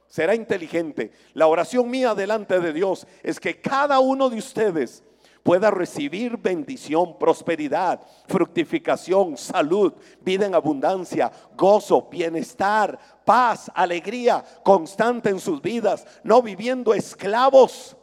será 0.06 0.36
inteligente. 0.36 1.12
La 1.34 1.48
oración 1.48 1.90
mía 1.90 2.14
delante 2.14 2.60
de 2.60 2.74
Dios 2.74 3.08
es 3.24 3.40
que 3.40 3.60
cada 3.60 4.00
uno 4.00 4.30
de 4.30 4.38
ustedes 4.38 5.04
pueda 5.44 5.72
recibir 5.72 6.38
bendición, 6.38 7.18
prosperidad, 7.18 8.02
fructificación, 8.28 9.38
salud, 9.38 9.94
vida 10.22 10.46
en 10.46 10.56
abundancia, 10.56 11.32
gozo, 11.58 12.08
bienestar, 12.10 12.98
paz, 13.26 13.72
alegría 13.74 14.44
constante 14.64 15.30
en 15.30 15.40
sus 15.40 15.62
vidas, 15.62 16.06
no 16.24 16.42
viviendo 16.42 16.94
esclavos. 16.94 17.96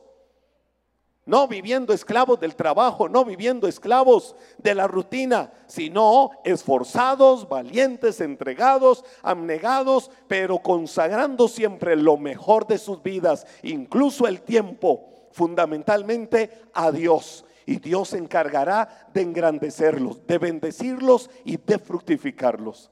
No 1.24 1.46
viviendo 1.46 1.92
esclavos 1.92 2.40
del 2.40 2.56
trabajo, 2.56 3.06
no 3.06 3.22
viviendo 3.22 3.68
esclavos 3.68 4.34
de 4.56 4.74
la 4.74 4.86
rutina, 4.86 5.52
sino 5.66 6.30
esforzados, 6.42 7.46
valientes, 7.46 8.22
entregados, 8.22 9.04
abnegados, 9.22 10.10
pero 10.26 10.58
consagrando 10.60 11.46
siempre 11.46 11.96
lo 11.96 12.16
mejor 12.16 12.66
de 12.66 12.78
sus 12.78 13.02
vidas, 13.02 13.46
incluso 13.62 14.26
el 14.26 14.40
tiempo 14.40 15.17
fundamentalmente 15.32 16.50
a 16.72 16.90
Dios. 16.92 17.44
Y 17.66 17.78
Dios 17.80 18.10
se 18.10 18.18
encargará 18.18 19.08
de 19.12 19.22
engrandecerlos, 19.22 20.26
de 20.26 20.38
bendecirlos 20.38 21.30
y 21.44 21.58
de 21.58 21.78
fructificarlos. 21.78 22.90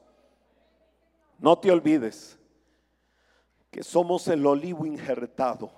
No 1.39 1.59
te 1.59 1.71
olvides 1.71 2.39
que 3.71 3.83
somos 3.83 4.29
el 4.29 4.45
olivo 4.47 4.87
injertado. 4.87 5.71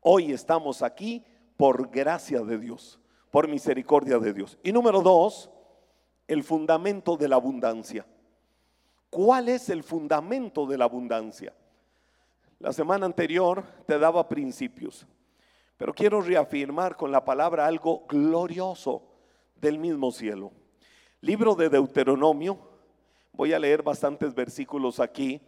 Hoy 0.00 0.32
estamos 0.32 0.82
aquí 0.82 1.24
por 1.56 1.90
gracia 1.90 2.40
de 2.40 2.58
Dios, 2.58 3.00
por 3.30 3.48
misericordia 3.48 4.18
de 4.18 4.32
Dios. 4.32 4.58
Y 4.62 4.72
número 4.72 5.02
dos, 5.02 5.50
el 6.28 6.42
fundamento 6.42 7.16
de 7.16 7.28
la 7.28 7.36
abundancia. 7.36 8.06
¿Cuál 9.10 9.48
es 9.48 9.70
el 9.70 9.82
fundamento 9.82 10.66
de 10.66 10.78
la 10.78 10.84
abundancia? 10.84 11.54
La 12.58 12.72
semana 12.72 13.06
anterior 13.06 13.64
te 13.86 13.98
daba 13.98 14.28
principios. 14.28 15.06
Pero 15.76 15.92
quiero 15.92 16.20
reafirmar 16.22 16.96
con 16.96 17.12
la 17.12 17.24
palabra 17.24 17.66
algo 17.66 18.06
glorioso 18.06 19.02
del 19.56 19.78
mismo 19.78 20.10
cielo. 20.10 20.52
Libro 21.20 21.54
de 21.54 21.68
Deuteronomio, 21.68 22.58
voy 23.32 23.52
a 23.52 23.58
leer 23.58 23.82
bastantes 23.82 24.34
versículos 24.34 25.00
aquí, 25.00 25.40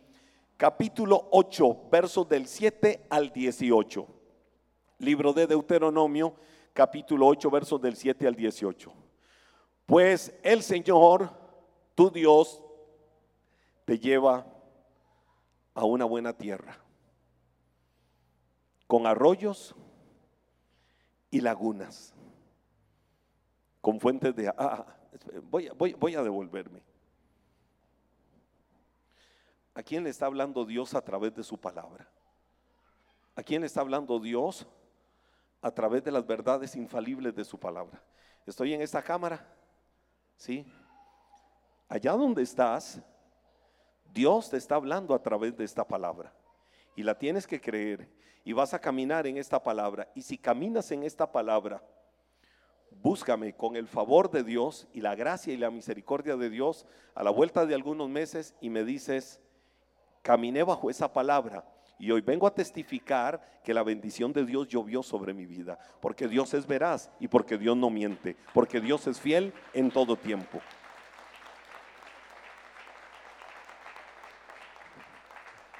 capítulo 0.56 1.28
8, 1.30 1.88
versos 1.90 2.28
del 2.28 2.46
7 2.46 3.06
al 3.08 3.30
18. 3.30 4.06
Libro 4.98 5.32
de 5.32 5.46
Deuteronomio, 5.46 6.34
capítulo 6.74 7.26
8, 7.28 7.50
versos 7.50 7.80
del 7.80 7.96
7 7.96 8.26
al 8.26 8.34
18. 8.34 8.92
Pues 9.86 10.34
el 10.42 10.62
Señor, 10.62 11.30
tu 11.94 12.10
Dios, 12.10 12.62
te 13.86 13.98
lleva 13.98 14.46
a 15.72 15.84
una 15.84 16.04
buena 16.04 16.34
tierra, 16.34 16.78
con 18.86 19.06
arroyos, 19.06 19.74
y 21.30 21.40
lagunas, 21.40 22.14
con 23.80 24.00
fuentes 24.00 24.34
de... 24.34 24.48
Ah, 24.48 24.54
ah 24.58 24.86
voy, 25.42 25.68
voy, 25.76 25.92
voy 25.94 26.14
a 26.14 26.22
devolverme. 26.22 26.82
¿A 29.74 29.82
quién 29.82 30.04
le 30.04 30.10
está 30.10 30.26
hablando 30.26 30.64
Dios 30.64 30.94
a 30.94 31.00
través 31.00 31.34
de 31.34 31.44
su 31.44 31.58
palabra? 31.58 32.08
¿A 33.36 33.42
quién 33.42 33.60
le 33.60 33.66
está 33.66 33.80
hablando 33.80 34.18
Dios 34.18 34.66
a 35.62 35.70
través 35.70 36.02
de 36.02 36.10
las 36.10 36.26
verdades 36.26 36.74
infalibles 36.74 37.34
de 37.34 37.44
su 37.44 37.58
palabra? 37.58 38.02
Estoy 38.44 38.74
en 38.74 38.80
esta 38.80 39.02
cámara, 39.02 39.46
¿sí? 40.36 40.66
Allá 41.88 42.12
donde 42.12 42.42
estás, 42.42 43.00
Dios 44.12 44.50
te 44.50 44.56
está 44.56 44.74
hablando 44.74 45.14
a 45.14 45.22
través 45.22 45.56
de 45.56 45.64
esta 45.64 45.86
palabra 45.86 46.32
y 46.98 47.04
la 47.04 47.16
tienes 47.16 47.46
que 47.46 47.60
creer 47.60 48.08
y 48.42 48.52
vas 48.52 48.74
a 48.74 48.80
caminar 48.80 49.24
en 49.28 49.36
esta 49.36 49.62
palabra. 49.62 50.10
Y 50.16 50.22
si 50.22 50.36
caminas 50.36 50.90
en 50.90 51.04
esta 51.04 51.30
palabra, 51.30 51.80
búscame 52.90 53.54
con 53.54 53.76
el 53.76 53.86
favor 53.86 54.28
de 54.28 54.42
Dios 54.42 54.88
y 54.92 55.00
la 55.00 55.14
gracia 55.14 55.54
y 55.54 55.58
la 55.58 55.70
misericordia 55.70 56.36
de 56.36 56.50
Dios 56.50 56.86
a 57.14 57.22
la 57.22 57.30
vuelta 57.30 57.66
de 57.66 57.76
algunos 57.76 58.08
meses 58.08 58.56
y 58.60 58.68
me 58.68 58.82
dices, 58.82 59.40
caminé 60.22 60.64
bajo 60.64 60.90
esa 60.90 61.12
palabra. 61.12 61.64
Y 62.00 62.10
hoy 62.10 62.20
vengo 62.20 62.48
a 62.48 62.54
testificar 62.54 63.60
que 63.62 63.74
la 63.74 63.84
bendición 63.84 64.32
de 64.32 64.44
Dios 64.44 64.66
llovió 64.66 65.04
sobre 65.04 65.32
mi 65.32 65.46
vida, 65.46 65.78
porque 66.00 66.26
Dios 66.26 66.52
es 66.52 66.66
veraz 66.66 67.12
y 67.20 67.28
porque 67.28 67.58
Dios 67.58 67.76
no 67.76 67.90
miente, 67.90 68.34
porque 68.52 68.80
Dios 68.80 69.06
es 69.06 69.20
fiel 69.20 69.52
en 69.72 69.92
todo 69.92 70.16
tiempo. 70.16 70.60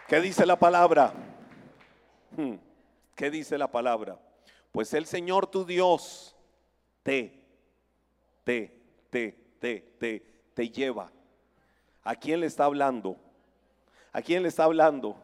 ¿Qué 0.09 0.23
dice 0.23 0.47
la 0.47 0.59
palabra? 0.59 1.12
Hmm, 2.35 2.55
¿Qué 3.14 3.31
dice 3.31 3.59
la 3.59 3.71
palabra? 3.71 4.18
Pues 4.73 4.94
el 4.94 5.05
Señor 5.05 5.49
tu 5.49 5.66
Dios 5.66 6.35
te, 7.03 7.44
te, 8.42 8.75
te, 9.11 9.33
te, 9.61 10.23
te, 10.55 10.71
lleva. 10.71 11.12
¿A 12.03 12.16
quién 12.16 12.40
le 12.40 12.47
está 12.47 12.64
hablando? 12.64 13.18
¿A 14.11 14.23
quién 14.23 14.42
le 14.42 14.49
está 14.49 14.64
hablando? 14.64 15.14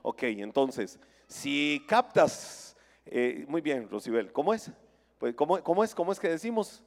Ok, 0.00 0.22
entonces, 0.22 0.98
si 1.28 1.84
captas, 1.86 2.74
eh, 3.04 3.44
muy 3.48 3.60
bien, 3.60 3.86
Rosibel, 3.90 4.32
¿cómo 4.32 4.54
es? 4.54 4.70
Pues, 5.18 5.34
¿cómo, 5.34 5.62
cómo 5.62 5.84
es? 5.84 5.94
¿Cómo 5.94 6.10
es 6.10 6.18
que 6.18 6.30
decimos? 6.30 6.82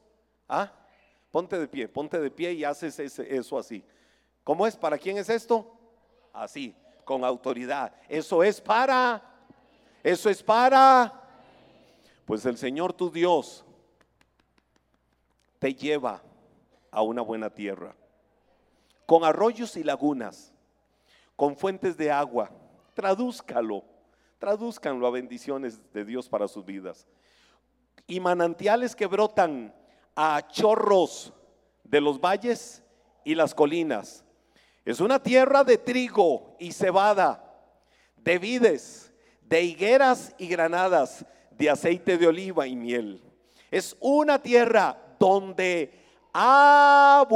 ¿Ah? 0.50 0.74
Ponte 1.30 1.60
de 1.60 1.68
pie, 1.68 1.88
ponte 1.88 2.20
de 2.20 2.32
pie 2.32 2.54
y 2.54 2.64
haces 2.64 2.98
eso 3.00 3.60
así. 3.60 3.86
¿Cómo 4.44 4.66
es? 4.66 4.76
¿Para 4.76 4.98
quién 4.98 5.20
es 5.20 5.30
esto? 5.30 5.80
Así, 6.34 6.76
con 7.04 7.24
autoridad. 7.24 7.94
Eso 8.08 8.44
es 8.44 8.62
para, 8.62 9.22
eso 10.04 10.30
es 10.30 10.42
para, 10.42 11.22
pues 12.26 12.46
el 12.46 12.58
Señor 12.58 12.94
tu 12.94 13.12
Dios 13.12 13.64
te 15.60 15.74
lleva 15.74 16.22
a 16.92 17.02
una 17.02 17.22
buena 17.22 17.50
tierra, 17.50 17.96
con 19.06 19.24
arroyos 19.24 19.78
y 19.78 19.84
lagunas, 19.84 20.54
con 21.36 21.56
fuentes 21.56 21.98
de 21.98 22.12
agua. 22.12 22.52
Tradúzcalo, 22.94 23.84
tradúzcanlo 24.40 25.08
a 25.08 25.12
bendiciones 25.12 25.82
de 25.94 26.06
Dios 26.06 26.30
para 26.30 26.48
sus 26.48 26.66
vidas. 26.66 27.08
Y 28.08 28.20
manantiales 28.20 28.96
que 28.96 29.08
brotan 29.08 29.74
a 30.16 30.46
chorros 30.50 31.34
de 31.84 32.02
los 32.02 32.20
valles 32.20 32.84
y 33.24 33.36
las 33.36 33.56
colinas. 33.56 34.23
Es 34.86 35.00
una 35.00 35.20
tierra 35.20 35.64
de 35.64 35.78
trigo 35.78 36.56
y 36.60 36.74
cebada, 36.74 37.42
de 38.18 38.38
vides, 38.38 39.14
de 39.42 39.62
higueras 39.62 40.36
y 40.38 40.48
granadas, 40.48 41.26
de 41.52 41.70
aceite 41.70 42.18
de 42.18 42.28
oliva 42.28 42.68
y 42.68 42.76
miel. 42.76 43.24
Es 43.72 43.96
una 44.00 44.40
tierra 44.40 44.98
donde 45.18 46.04
abundancia, 46.34 47.30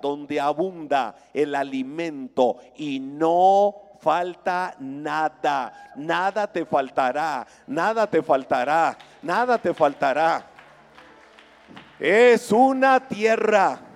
donde 0.00 0.40
abunda 0.40 1.14
el 1.32 1.54
alimento 1.54 2.56
y 2.76 2.98
no 2.98 3.76
falta 4.00 4.74
nada, 4.80 5.92
nada 5.96 6.50
te 6.50 6.64
faltará, 6.64 7.46
nada 7.66 8.08
te 8.08 8.22
faltará, 8.22 8.96
nada 9.22 9.58
te 9.58 9.74
faltará. 9.74 10.46
Es 11.98 12.50
una 12.52 13.06
tierra 13.06 13.87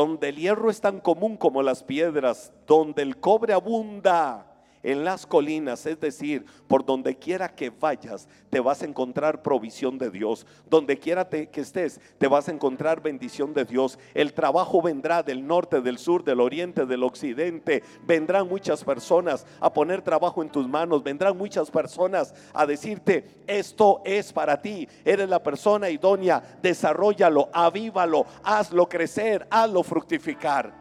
donde 0.00 0.30
el 0.30 0.36
hierro 0.36 0.70
es 0.70 0.80
tan 0.80 0.98
común 0.98 1.36
como 1.36 1.62
las 1.62 1.82
piedras, 1.82 2.54
donde 2.66 3.02
el 3.02 3.18
cobre 3.18 3.52
abunda 3.52 4.49
en 4.82 5.04
las 5.04 5.26
colinas, 5.26 5.84
es 5.86 6.00
decir, 6.00 6.44
por 6.66 6.84
donde 6.84 7.16
quiera 7.16 7.54
que 7.54 7.70
vayas, 7.70 8.28
te 8.48 8.60
vas 8.60 8.82
a 8.82 8.86
encontrar 8.86 9.42
provisión 9.42 9.98
de 9.98 10.10
Dios. 10.10 10.46
Donde 10.68 10.98
quiera 10.98 11.28
que 11.28 11.48
estés, 11.54 12.00
te 12.18 12.28
vas 12.28 12.48
a 12.48 12.52
encontrar 12.52 13.02
bendición 13.02 13.52
de 13.52 13.64
Dios. 13.64 13.98
El 14.14 14.32
trabajo 14.32 14.80
vendrá 14.80 15.22
del 15.22 15.46
norte, 15.46 15.80
del 15.80 15.98
sur, 15.98 16.24
del 16.24 16.40
oriente, 16.40 16.86
del 16.86 17.02
occidente. 17.02 17.82
Vendrán 18.06 18.48
muchas 18.48 18.82
personas 18.82 19.46
a 19.60 19.72
poner 19.72 20.02
trabajo 20.02 20.42
en 20.42 20.50
tus 20.50 20.66
manos. 20.66 21.02
Vendrán 21.02 21.36
muchas 21.36 21.70
personas 21.70 22.34
a 22.54 22.64
decirte, 22.64 23.42
esto 23.46 24.00
es 24.04 24.32
para 24.32 24.60
ti. 24.60 24.88
Eres 25.04 25.28
la 25.28 25.42
persona 25.42 25.90
idónea. 25.90 26.42
Desarrollalo, 26.62 27.50
avívalo, 27.52 28.24
hazlo 28.42 28.88
crecer, 28.88 29.46
hazlo 29.50 29.82
fructificar. 29.82 30.72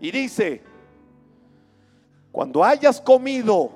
Y 0.00 0.10
dice, 0.10 0.62
cuando 2.32 2.64
hayas 2.64 3.00
comido 3.00 3.70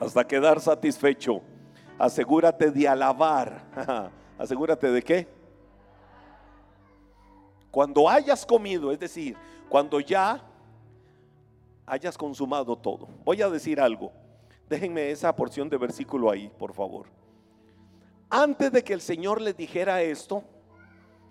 hasta 0.00 0.26
quedar 0.26 0.60
satisfecho, 0.60 1.40
asegúrate 1.96 2.72
de 2.72 2.88
alabar. 2.88 4.10
asegúrate 4.38 4.90
de 4.90 5.02
qué? 5.02 5.28
Cuando 7.70 8.08
hayas 8.08 8.44
comido, 8.44 8.90
es 8.90 8.98
decir, 8.98 9.36
cuando 9.68 10.00
ya 10.00 10.44
hayas 11.86 12.18
consumado 12.18 12.76
todo. 12.76 13.08
Voy 13.24 13.40
a 13.42 13.48
decir 13.48 13.80
algo. 13.80 14.12
Déjenme 14.68 15.10
esa 15.10 15.34
porción 15.34 15.68
de 15.68 15.76
versículo 15.76 16.30
ahí, 16.30 16.50
por 16.58 16.72
favor. 16.72 17.06
Antes 18.28 18.72
de 18.72 18.82
que 18.82 18.92
el 18.92 19.00
Señor 19.00 19.40
les 19.40 19.56
dijera 19.56 20.02
esto, 20.02 20.42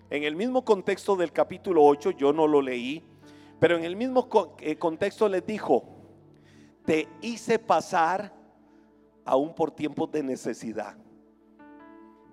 en 0.08 0.22
el 0.22 0.36
mismo 0.36 0.64
contexto 0.64 1.16
del 1.16 1.32
capítulo 1.32 1.82
8, 1.84 2.12
yo 2.12 2.32
no 2.32 2.46
lo 2.46 2.62
leí, 2.62 3.02
pero 3.64 3.78
en 3.78 3.84
el 3.84 3.96
mismo 3.96 4.28
eh, 4.60 4.76
contexto 4.76 5.26
les 5.26 5.46
dijo, 5.46 5.88
te 6.84 7.08
hice 7.22 7.58
pasar 7.58 8.30
aún 9.24 9.54
por 9.54 9.70
tiempos 9.70 10.12
de 10.12 10.22
necesidad. 10.22 10.94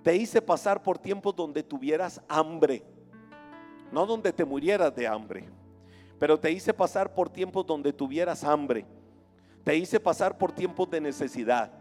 Te 0.04 0.13
hice 0.13 0.41
pasar 0.41 0.84
por 0.84 0.98
tiempos 0.98 1.34
donde 1.34 1.63
tuvieras 1.63 2.22
hambre, 2.28 2.84
no 3.94 4.06
donde 4.06 4.34
te 4.34 4.44
murieras 4.44 4.94
de 4.94 5.08
hambre, 5.08 5.48
pero 6.20 6.38
te 6.38 6.52
hice 6.52 6.74
pasar 6.74 7.13
por 7.15 7.30
tiempos 7.30 7.65
donde 7.65 7.94
tuvieras 7.94 8.44
hambre. 8.44 8.86
Te 9.63 9.78
hice 9.78 10.02
pasar 10.02 10.38
por 10.38 10.52
tiempos 10.52 10.89
de 10.89 11.00
necesidad. 11.00 11.72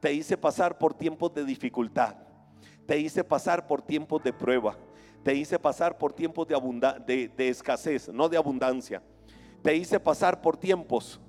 Te 0.00 0.12
hice 0.12 0.36
pasar 0.36 0.76
por 0.76 0.92
tiempos 0.92 1.32
de 1.32 1.46
dificultad. 1.46 2.14
Te 2.84 2.98
hice 2.98 3.24
pasar 3.24 3.66
por 3.66 3.80
tiempos 3.80 4.22
de 4.22 4.34
prueba 4.34 4.76
te 5.22 5.34
hice 5.34 5.58
pasar 5.58 5.98
por 5.98 6.12
tiempos 6.12 6.46
de, 6.46 7.30
de, 7.36 7.48
escasez, 7.48 8.08
no 8.08 8.28
de 8.28 8.36
abundancia. 8.36 9.02
Te 9.62 9.74
hice 9.74 9.98
pasar 9.98 10.40
por 10.40 10.56
tiempos 10.56 11.20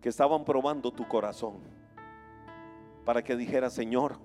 que 0.00 0.08
estaban 0.08 0.44
probando 0.44 0.92
tu 0.92 1.06
corazón 1.06 1.58
para 3.04 3.22
que 3.22 3.36
dijera, 3.36 3.68
Señor, 3.70 4.18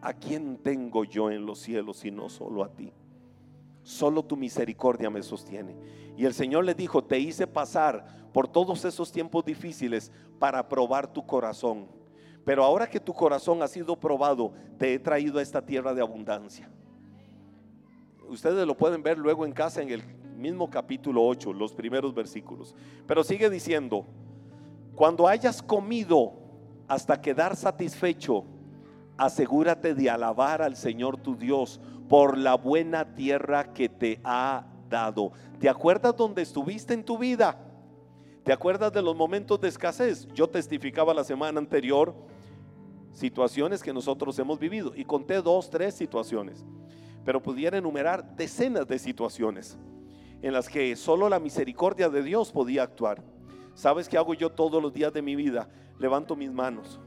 ¿a 0.00 0.12
quién 0.12 0.56
tengo 0.58 1.04
yo 1.04 1.30
en 1.30 1.44
los 1.44 1.58
cielos 1.58 2.04
y 2.04 2.10
no 2.10 2.28
solo 2.28 2.62
a 2.62 2.68
ti? 2.68 2.92
Solo 3.82 4.24
tu 4.24 4.36
misericordia 4.36 5.10
me 5.10 5.22
sostiene. 5.22 5.76
Y 6.16 6.24
el 6.24 6.34
Señor 6.34 6.64
le 6.64 6.74
dijo, 6.74 7.04
te 7.04 7.18
hice 7.18 7.46
pasar 7.46 8.30
por 8.32 8.48
todos 8.48 8.84
esos 8.84 9.12
tiempos 9.12 9.44
difíciles 9.44 10.10
para 10.38 10.68
probar 10.68 11.12
tu 11.12 11.26
corazón 11.26 11.88
pero 12.46 12.62
ahora 12.62 12.88
que 12.88 13.00
tu 13.00 13.12
corazón 13.12 13.60
ha 13.60 13.66
sido 13.66 13.96
probado, 13.96 14.52
te 14.78 14.94
he 14.94 15.00
traído 15.00 15.40
a 15.40 15.42
esta 15.42 15.60
tierra 15.60 15.92
de 15.92 16.00
abundancia. 16.00 16.70
Ustedes 18.28 18.64
lo 18.64 18.76
pueden 18.76 19.02
ver 19.02 19.18
luego 19.18 19.44
en 19.44 19.50
casa 19.50 19.82
en 19.82 19.90
el 19.90 20.04
mismo 20.36 20.70
capítulo 20.70 21.26
8, 21.26 21.52
los 21.52 21.72
primeros 21.72 22.14
versículos. 22.14 22.72
Pero 23.04 23.24
sigue 23.24 23.50
diciendo, 23.50 24.06
cuando 24.94 25.26
hayas 25.26 25.60
comido 25.60 26.34
hasta 26.86 27.20
quedar 27.20 27.56
satisfecho, 27.56 28.44
asegúrate 29.16 29.96
de 29.96 30.08
alabar 30.08 30.62
al 30.62 30.76
Señor 30.76 31.16
tu 31.16 31.34
Dios 31.34 31.80
por 32.08 32.38
la 32.38 32.54
buena 32.54 33.12
tierra 33.16 33.72
que 33.72 33.88
te 33.88 34.20
ha 34.22 34.66
dado. 34.88 35.32
¿Te 35.58 35.68
acuerdas 35.68 36.16
donde 36.16 36.42
estuviste 36.42 36.94
en 36.94 37.02
tu 37.02 37.18
vida? 37.18 37.58
¿Te 38.44 38.52
acuerdas 38.52 38.92
de 38.92 39.02
los 39.02 39.16
momentos 39.16 39.60
de 39.60 39.66
escasez? 39.66 40.28
Yo 40.32 40.48
testificaba 40.48 41.12
la 41.12 41.24
semana 41.24 41.58
anterior 41.58 42.14
situaciones 43.16 43.82
que 43.82 43.92
nosotros 43.92 44.38
hemos 44.38 44.58
vivido. 44.58 44.92
Y 44.94 45.04
conté 45.04 45.40
dos, 45.42 45.70
tres 45.70 45.94
situaciones. 45.94 46.64
Pero 47.24 47.42
pudiera 47.42 47.78
enumerar 47.78 48.36
decenas 48.36 48.86
de 48.86 48.98
situaciones 48.98 49.78
en 50.42 50.52
las 50.52 50.68
que 50.68 50.94
solo 50.94 51.28
la 51.28 51.40
misericordia 51.40 52.08
de 52.08 52.22
Dios 52.22 52.52
podía 52.52 52.82
actuar. 52.82 53.22
¿Sabes 53.74 54.08
qué 54.08 54.16
hago 54.16 54.34
yo 54.34 54.50
todos 54.50 54.80
los 54.82 54.92
días 54.92 55.12
de 55.12 55.22
mi 55.22 55.34
vida? 55.34 55.68
Levanto 55.98 56.36
mis 56.36 56.52
manos 56.52 57.00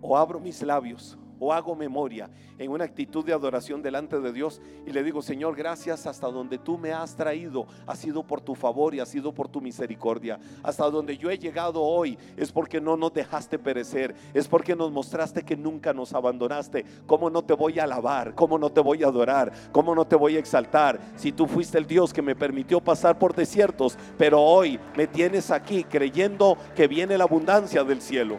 o 0.00 0.16
abro 0.16 0.38
mis 0.40 0.62
labios 0.62 1.18
o 1.38 1.52
hago 1.52 1.74
memoria 1.74 2.30
en 2.58 2.70
una 2.70 2.84
actitud 2.84 3.24
de 3.24 3.32
adoración 3.32 3.82
delante 3.82 4.20
de 4.20 4.32
Dios 4.32 4.60
y 4.86 4.92
le 4.92 5.02
digo, 5.02 5.22
Señor, 5.22 5.56
gracias 5.56 6.06
hasta 6.06 6.28
donde 6.28 6.58
tú 6.58 6.78
me 6.78 6.92
has 6.92 7.14
traído, 7.14 7.66
ha 7.86 7.96
sido 7.96 8.22
por 8.22 8.40
tu 8.40 8.54
favor 8.54 8.94
y 8.94 9.00
ha 9.00 9.06
sido 9.06 9.32
por 9.32 9.48
tu 9.48 9.60
misericordia. 9.60 10.38
Hasta 10.62 10.88
donde 10.88 11.16
yo 11.16 11.30
he 11.30 11.38
llegado 11.38 11.82
hoy 11.82 12.18
es 12.36 12.52
porque 12.52 12.80
no 12.80 12.96
nos 12.96 13.12
dejaste 13.12 13.58
perecer, 13.58 14.14
es 14.32 14.48
porque 14.48 14.74
nos 14.74 14.90
mostraste 14.90 15.44
que 15.44 15.56
nunca 15.56 15.92
nos 15.92 16.14
abandonaste. 16.14 16.84
¿Cómo 17.06 17.30
no 17.30 17.42
te 17.42 17.54
voy 17.54 17.78
a 17.78 17.84
alabar? 17.84 18.34
¿Cómo 18.34 18.58
no 18.58 18.70
te 18.70 18.80
voy 18.80 19.02
a 19.02 19.08
adorar? 19.08 19.52
¿Cómo 19.72 19.94
no 19.94 20.06
te 20.06 20.16
voy 20.16 20.36
a 20.36 20.40
exaltar? 20.40 20.98
Si 21.16 21.32
tú 21.32 21.46
fuiste 21.46 21.78
el 21.78 21.86
Dios 21.86 22.12
que 22.12 22.22
me 22.22 22.36
permitió 22.36 22.80
pasar 22.80 23.18
por 23.18 23.34
desiertos, 23.34 23.98
pero 24.16 24.42
hoy 24.42 24.78
me 24.96 25.06
tienes 25.06 25.50
aquí 25.50 25.84
creyendo 25.84 26.56
que 26.74 26.88
viene 26.88 27.18
la 27.18 27.24
abundancia 27.24 27.84
del 27.84 28.00
cielo, 28.00 28.38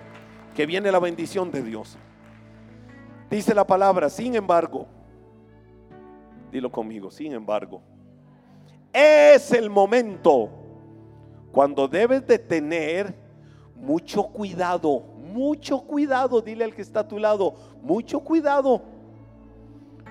que 0.55 0.65
viene 0.65 0.91
la 0.91 0.99
bendición 0.99 1.51
de 1.51 1.62
Dios. 1.62 1.97
Dice 3.29 3.53
la 3.53 3.67
palabra, 3.67 4.09
sin 4.09 4.35
embargo, 4.35 4.87
dilo 6.51 6.71
conmigo, 6.71 7.11
sin 7.11 7.33
embargo, 7.33 7.81
es 8.93 9.51
el 9.51 9.69
momento 9.69 10.49
cuando 11.51 11.87
debes 11.87 12.25
de 12.25 12.39
tener 12.39 13.13
mucho 13.75 14.23
cuidado, 14.23 15.01
mucho 15.33 15.81
cuidado, 15.81 16.41
dile 16.41 16.63
al 16.63 16.73
que 16.73 16.81
está 16.81 17.01
a 17.01 17.07
tu 17.07 17.19
lado, 17.19 17.53
mucho 17.81 18.21
cuidado, 18.21 18.81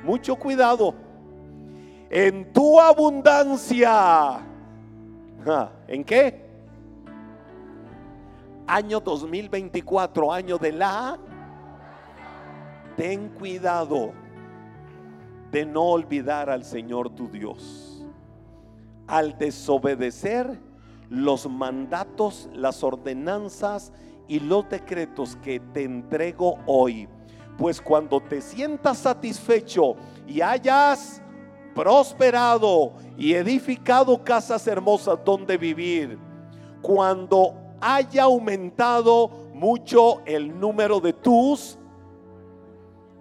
mucho 0.04 0.36
cuidado. 0.36 0.94
En 2.10 2.52
tu 2.52 2.78
abundancia, 2.78 4.40
¿en 5.88 6.04
qué? 6.04 6.46
Año 8.66 9.00
2024, 9.00 10.32
año 10.32 10.58
de 10.58 10.72
la 10.72 11.18
ten 12.96 13.28
cuidado 13.28 14.12
de 15.52 15.64
no 15.64 15.82
olvidar 15.84 16.50
al 16.50 16.64
Señor 16.64 17.10
tu 17.10 17.28
Dios. 17.28 18.04
Al 19.06 19.38
desobedecer 19.38 20.58
los 21.08 21.48
mandatos, 21.48 22.48
las 22.52 22.82
ordenanzas 22.82 23.92
y 24.26 24.40
los 24.40 24.68
decretos 24.68 25.36
que 25.36 25.60
te 25.60 25.84
entrego 25.84 26.58
hoy. 26.66 27.08
Pues 27.56 27.80
cuando 27.80 28.20
te 28.20 28.40
sientas 28.40 28.98
satisfecho 28.98 29.96
y 30.26 30.40
hayas 30.40 31.22
prosperado 31.74 32.94
y 33.16 33.34
edificado 33.34 34.24
casas 34.24 34.66
hermosas 34.66 35.18
donde 35.24 35.56
vivir, 35.56 36.18
cuando 36.82 37.54
haya 37.80 38.24
aumentado 38.24 39.28
mucho 39.54 40.22
el 40.24 40.58
número 40.58 41.00
de 41.00 41.12
tus 41.12 41.78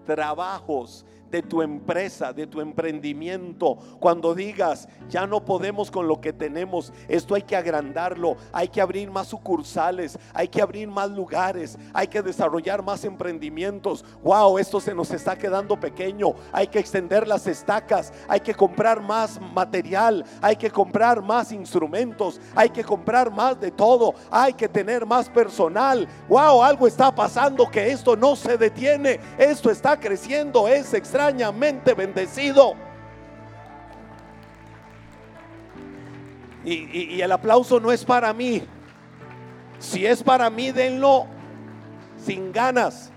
trabajos 0.05 1.05
de 1.31 1.41
tu 1.41 1.61
empresa, 1.61 2.33
de 2.33 2.47
tu 2.47 2.61
emprendimiento. 2.61 3.77
Cuando 3.99 4.35
digas, 4.35 4.87
ya 5.09 5.27
no 5.27 5.43
podemos 5.43 5.91
con 5.91 6.07
lo 6.07 6.21
que 6.21 6.33
tenemos, 6.33 6.93
esto 7.07 7.35
hay 7.35 7.41
que 7.41 7.55
agrandarlo, 7.55 8.37
hay 8.51 8.67
que 8.67 8.81
abrir 8.81 9.09
más 9.11 9.27
sucursales, 9.27 10.17
hay 10.33 10.47
que 10.47 10.61
abrir 10.61 10.87
más 10.87 11.09
lugares, 11.09 11.77
hay 11.93 12.07
que 12.07 12.21
desarrollar 12.21 12.83
más 12.83 13.03
emprendimientos. 13.03 14.05
Wow, 14.23 14.57
esto 14.57 14.79
se 14.79 14.93
nos 14.93 15.11
está 15.11 15.37
quedando 15.37 15.79
pequeño, 15.79 16.33
hay 16.51 16.67
que 16.67 16.79
extender 16.79 17.27
las 17.27 17.47
estacas, 17.47 18.13
hay 18.27 18.39
que 18.39 18.53
comprar 18.53 19.01
más 19.01 19.39
material, 19.53 20.23
hay 20.41 20.55
que 20.55 20.69
comprar 20.69 21.21
más 21.21 21.51
instrumentos, 21.51 22.39
hay 22.55 22.69
que 22.69 22.83
comprar 22.83 23.31
más 23.31 23.59
de 23.59 23.71
todo, 23.71 24.13
hay 24.29 24.53
que 24.53 24.69
tener 24.69 25.05
más 25.05 25.29
personal. 25.29 26.07
Wow, 26.29 26.63
algo 26.63 26.87
está 26.87 27.13
pasando 27.13 27.69
que 27.69 27.91
esto 27.91 28.15
no 28.15 28.35
se 28.35 28.57
detiene, 28.57 29.19
esto 29.37 29.69
está 29.69 29.99
creciendo, 29.99 30.67
es 30.67 30.93
extraño 30.93 31.14
extrañamente 31.15 31.93
bendecido. 31.93 32.73
Y, 36.65 37.21
el 37.21 37.31
aplauso 37.31 37.79
no 37.79 37.89
es 37.91 38.03
para 38.03 38.33
mí. 38.33 38.61
Si 39.79 40.05
es 40.05 40.21
para 40.21 40.49
mí, 40.49 40.71
denlo 40.71 41.27
sin 42.17 42.51
ganas. 42.51 43.11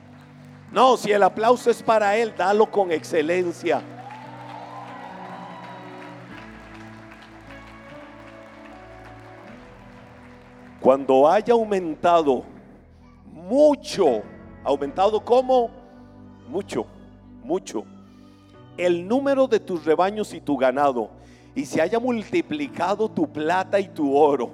No, 0.70 0.96
si 0.96 1.11
el 1.11 1.22
aplauso 1.24 1.70
es 1.70 1.82
para 1.82 2.14
Él, 2.16 2.32
dalo 2.37 2.70
con 2.70 2.92
excelencia. 2.92 3.82
Cuando 10.80 11.28
haya 11.28 11.54
aumentado 11.54 12.44
mucho, 13.32 14.22
aumentado 14.62 15.24
como 15.24 15.70
mucho, 16.46 16.87
mucho 17.48 17.84
el 18.76 19.08
número 19.08 19.48
de 19.48 19.58
tus 19.58 19.84
rebaños 19.84 20.32
y 20.32 20.40
tu 20.40 20.56
ganado, 20.56 21.11
y 21.54 21.66
se 21.66 21.82
haya 21.82 21.98
multiplicado 21.98 23.11
tu 23.11 23.30
plata 23.30 23.80
y 23.80 23.88
tu 23.88 24.14
oro. 24.16 24.50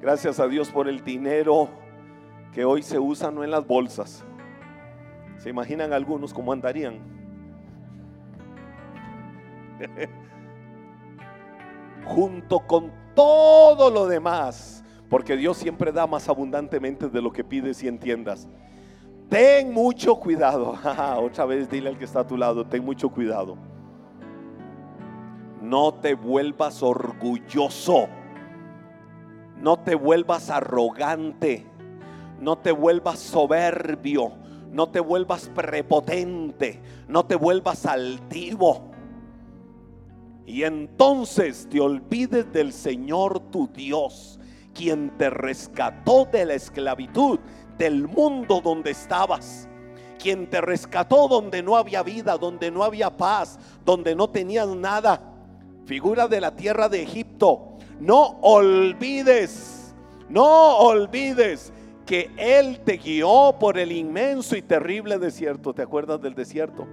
Gracias 0.00 0.40
a 0.40 0.48
Dios 0.48 0.68
por 0.70 0.88
el 0.88 1.04
dinero 1.04 1.68
que 2.52 2.64
hoy 2.64 2.82
se 2.82 2.98
usa 2.98 3.30
no 3.30 3.44
en 3.44 3.52
las 3.52 3.64
bolsas. 3.64 4.24
¿Se 5.38 5.48
imaginan 5.50 5.92
algunos 5.92 6.34
cómo 6.34 6.52
andarían? 6.52 6.98
Junto 12.04 12.60
con 12.60 12.90
todo 13.14 13.90
lo 13.90 14.06
demás, 14.06 14.82
porque 15.08 15.36
Dios 15.36 15.56
siempre 15.56 15.92
da 15.92 16.06
más 16.06 16.28
abundantemente 16.28 17.08
de 17.08 17.22
lo 17.22 17.32
que 17.32 17.44
pides 17.44 17.82
y 17.84 17.88
entiendas. 17.88 18.48
Ten 19.28 19.72
mucho 19.72 20.16
cuidado. 20.16 20.74
Otra 21.20 21.44
vez 21.46 21.68
dile 21.68 21.88
al 21.88 21.98
que 21.98 22.04
está 22.04 22.20
a 22.20 22.26
tu 22.26 22.36
lado, 22.36 22.66
ten 22.66 22.84
mucho 22.84 23.08
cuidado. 23.08 23.56
No 25.60 25.94
te 25.94 26.14
vuelvas 26.14 26.82
orgulloso. 26.82 28.08
No 29.60 29.78
te 29.78 29.94
vuelvas 29.94 30.50
arrogante. 30.50 31.66
No 32.40 32.58
te 32.58 32.70
vuelvas 32.70 33.18
soberbio. 33.18 34.32
No 34.70 34.88
te 34.90 35.00
vuelvas 35.00 35.50
prepotente. 35.54 36.80
No 37.08 37.26
te 37.26 37.34
vuelvas 37.34 37.84
altivo. 37.86 38.90
Y 40.46 40.62
entonces 40.62 41.66
te 41.68 41.80
olvides 41.80 42.52
del 42.52 42.72
Señor 42.72 43.40
tu 43.50 43.66
Dios, 43.66 44.38
quien 44.72 45.10
te 45.18 45.28
rescató 45.28 46.24
de 46.26 46.44
la 46.44 46.54
esclavitud 46.54 47.40
del 47.78 48.08
mundo 48.08 48.60
donde 48.62 48.90
estabas. 48.90 49.68
Quien 50.18 50.48
te 50.48 50.60
rescató 50.60 51.28
donde 51.28 51.62
no 51.62 51.76
había 51.76 52.02
vida, 52.02 52.36
donde 52.36 52.70
no 52.70 52.82
había 52.82 53.16
paz, 53.16 53.58
donde 53.84 54.14
no 54.14 54.28
tenías 54.28 54.68
nada. 54.68 55.20
Figura 55.84 56.26
de 56.26 56.40
la 56.40 56.56
tierra 56.56 56.88
de 56.88 57.02
Egipto. 57.02 57.76
No 58.00 58.38
olvides, 58.42 59.94
no 60.28 60.78
olvides 60.78 61.72
que 62.04 62.30
Él 62.36 62.80
te 62.84 62.96
guió 62.96 63.56
por 63.58 63.78
el 63.78 63.92
inmenso 63.92 64.56
y 64.56 64.62
terrible 64.62 65.18
desierto. 65.18 65.74
¿Te 65.74 65.82
acuerdas 65.82 66.20
del 66.20 66.34
desierto? 66.34 66.86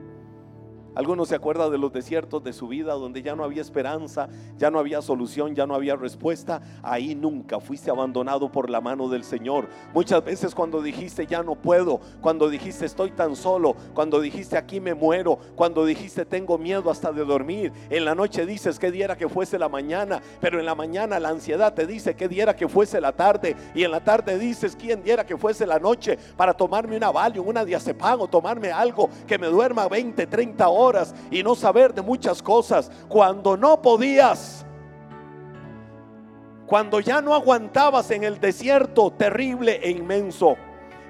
Algunos 0.95 1.29
se 1.29 1.35
acuerdan 1.35 1.71
de 1.71 1.79
los 1.79 1.91
desiertos 1.91 2.43
de 2.43 2.53
su 2.53 2.67
vida 2.67 2.93
donde 2.93 3.23
ya 3.23 3.35
no 3.35 3.43
había 3.43 3.63
esperanza, 3.63 4.29
ya 4.59 4.69
no 4.69 4.77
había 4.77 5.01
solución, 5.01 5.55
ya 5.55 5.65
no 5.65 5.73
había 5.73 5.95
respuesta. 5.95 6.61
Ahí 6.83 7.15
nunca 7.15 7.59
fuiste 7.59 7.89
abandonado 7.89 8.51
por 8.51 8.69
la 8.69 8.79
mano 8.79 9.09
del 9.09 9.23
Señor. 9.23 9.67
Muchas 9.91 10.23
veces 10.23 10.53
cuando 10.53 10.83
dijiste 10.83 11.25
ya 11.25 11.41
no 11.41 11.55
puedo, 11.55 11.99
cuando 12.21 12.47
dijiste 12.47 12.85
estoy 12.85 13.09
tan 13.09 13.35
solo, 13.35 13.75
cuando 13.95 14.21
dijiste 14.21 14.55
aquí 14.55 14.79
me 14.79 14.93
muero, 14.93 15.39
cuando 15.55 15.83
dijiste 15.83 16.25
tengo 16.25 16.59
miedo 16.59 16.91
hasta 16.91 17.11
de 17.11 17.25
dormir, 17.25 17.73
en 17.89 18.05
la 18.05 18.13
noche 18.13 18.45
dices 18.45 18.77
que 18.77 18.91
diera 18.91 19.17
que 19.17 19.27
fuese 19.27 19.57
la 19.57 19.69
mañana, 19.69 20.21
pero 20.39 20.59
en 20.59 20.65
la 20.65 20.75
mañana 20.75 21.19
la 21.19 21.29
ansiedad 21.29 21.73
te 21.73 21.87
dice 21.87 22.15
que 22.15 22.27
diera 22.27 22.55
que 22.55 22.67
fuese 22.67 23.01
la 23.01 23.13
tarde 23.13 23.55
y 23.73 23.83
en 23.83 23.89
la 23.89 24.03
tarde 24.03 24.37
dices 24.37 24.75
quién 24.75 25.01
diera 25.01 25.25
que 25.25 25.37
fuese 25.37 25.65
la 25.65 25.79
noche 25.79 26.19
para 26.37 26.53
tomarme 26.53 26.97
una 26.97 27.09
Valium, 27.09 27.47
una 27.47 27.65
diazepam 27.65 28.21
o 28.21 28.27
tomarme 28.27 28.71
algo 28.71 29.09
que 29.25 29.39
me 29.39 29.47
duerma 29.47 29.87
20, 29.87 30.27
30 30.27 30.69
horas 30.69 30.82
y 31.31 31.43
no 31.43 31.55
saber 31.55 31.93
de 31.93 32.01
muchas 32.01 32.41
cosas. 32.41 32.91
Cuando 33.07 33.55
no 33.57 33.81
podías, 33.81 34.65
cuando 36.65 36.99
ya 36.99 37.21
no 37.21 37.33
aguantabas 37.33 38.11
en 38.11 38.23
el 38.23 38.39
desierto 38.39 39.11
terrible 39.11 39.79
e 39.83 39.91
inmenso, 39.91 40.55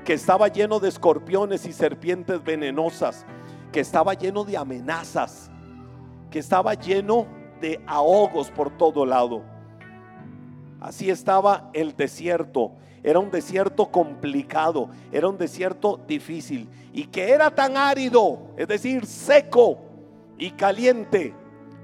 que 0.03 0.13
estaba 0.13 0.49
lleno 0.49 0.79
de 0.79 0.89
escorpiones 0.89 1.65
y 1.65 1.73
serpientes 1.73 2.43
venenosas, 2.43 3.25
que 3.71 3.79
estaba 3.79 4.13
lleno 4.13 4.43
de 4.43 4.57
amenazas, 4.57 5.49
que 6.29 6.39
estaba 6.39 6.73
lleno 6.73 7.25
de 7.62 7.81
ahogos 7.88 8.51
por 8.51 8.75
todo 8.77 9.05
lado. 9.05 9.41
Así 10.81 11.09
estaba 11.09 11.69
el 11.73 11.95
desierto. 11.95 12.73
Era 13.04 13.20
un 13.20 13.30
desierto 13.30 13.92
complicado, 13.92 14.89
era 15.12 15.28
un 15.28 15.38
desierto 15.38 16.00
difícil 16.08 16.70
y 16.94 17.04
que 17.06 17.32
era 17.32 17.54
tan 17.54 17.76
árido, 17.76 18.39
es 18.56 18.68
decir, 18.68 19.06
seco 19.06 19.78
y 20.38 20.52
caliente. 20.52 21.34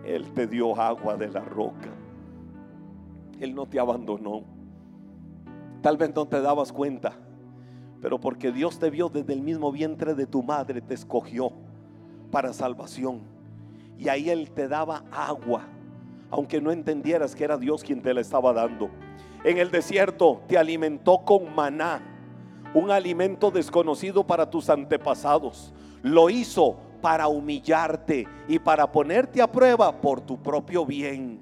Él 0.06 0.32
te 0.34 0.48
dio 0.48 0.80
agua 0.80 1.18
de 1.18 1.28
la 1.28 1.42
roca. 1.42 1.90
Él 3.40 3.54
no 3.54 3.66
te 3.66 3.80
abandonó. 3.82 4.44
Tal 5.82 5.98
vez 5.98 6.16
no 6.16 6.26
te 6.26 6.42
dabas 6.42 6.72
cuenta, 6.72 7.14
pero 8.02 8.20
porque 8.20 8.54
Dios 8.54 8.80
te 8.80 8.90
vio 8.90 9.10
desde 9.10 9.34
el 9.34 9.42
mismo 9.42 9.74
vientre 9.74 10.14
de 10.14 10.26
tu 10.26 10.42
madre, 10.42 10.82
te 10.82 10.94
escogió 10.94 11.52
para 12.32 12.54
salvación. 12.54 13.22
Y 13.98 14.08
ahí 14.08 14.30
Él 14.30 14.52
te 14.52 14.70
daba 14.70 15.04
agua, 15.12 15.64
aunque 16.30 16.62
no 16.62 16.72
entendieras 16.72 17.36
que 17.36 17.44
era 17.44 17.58
Dios 17.58 17.84
quien 17.84 18.02
te 18.02 18.14
la 18.14 18.22
estaba 18.22 18.54
dando. 18.54 18.90
En 19.44 19.58
el 19.58 19.72
desierto 19.72 20.42
te 20.48 20.58
alimentó 20.58 21.20
con 21.20 21.56
maná, 21.56 22.02
un 22.74 22.92
alimento 22.92 23.50
desconocido 23.52 24.26
para 24.28 24.50
tus 24.50 24.70
antepasados. 24.70 25.74
Lo 26.04 26.30
hizo 26.30 26.78
para 27.02 27.28
humillarte 27.30 28.28
y 28.50 28.60
para 28.60 28.92
ponerte 28.92 29.42
a 29.42 29.50
prueba 29.50 30.02
por 30.02 30.20
tu 30.20 30.38
propio 30.42 30.86
bien. 30.86 31.40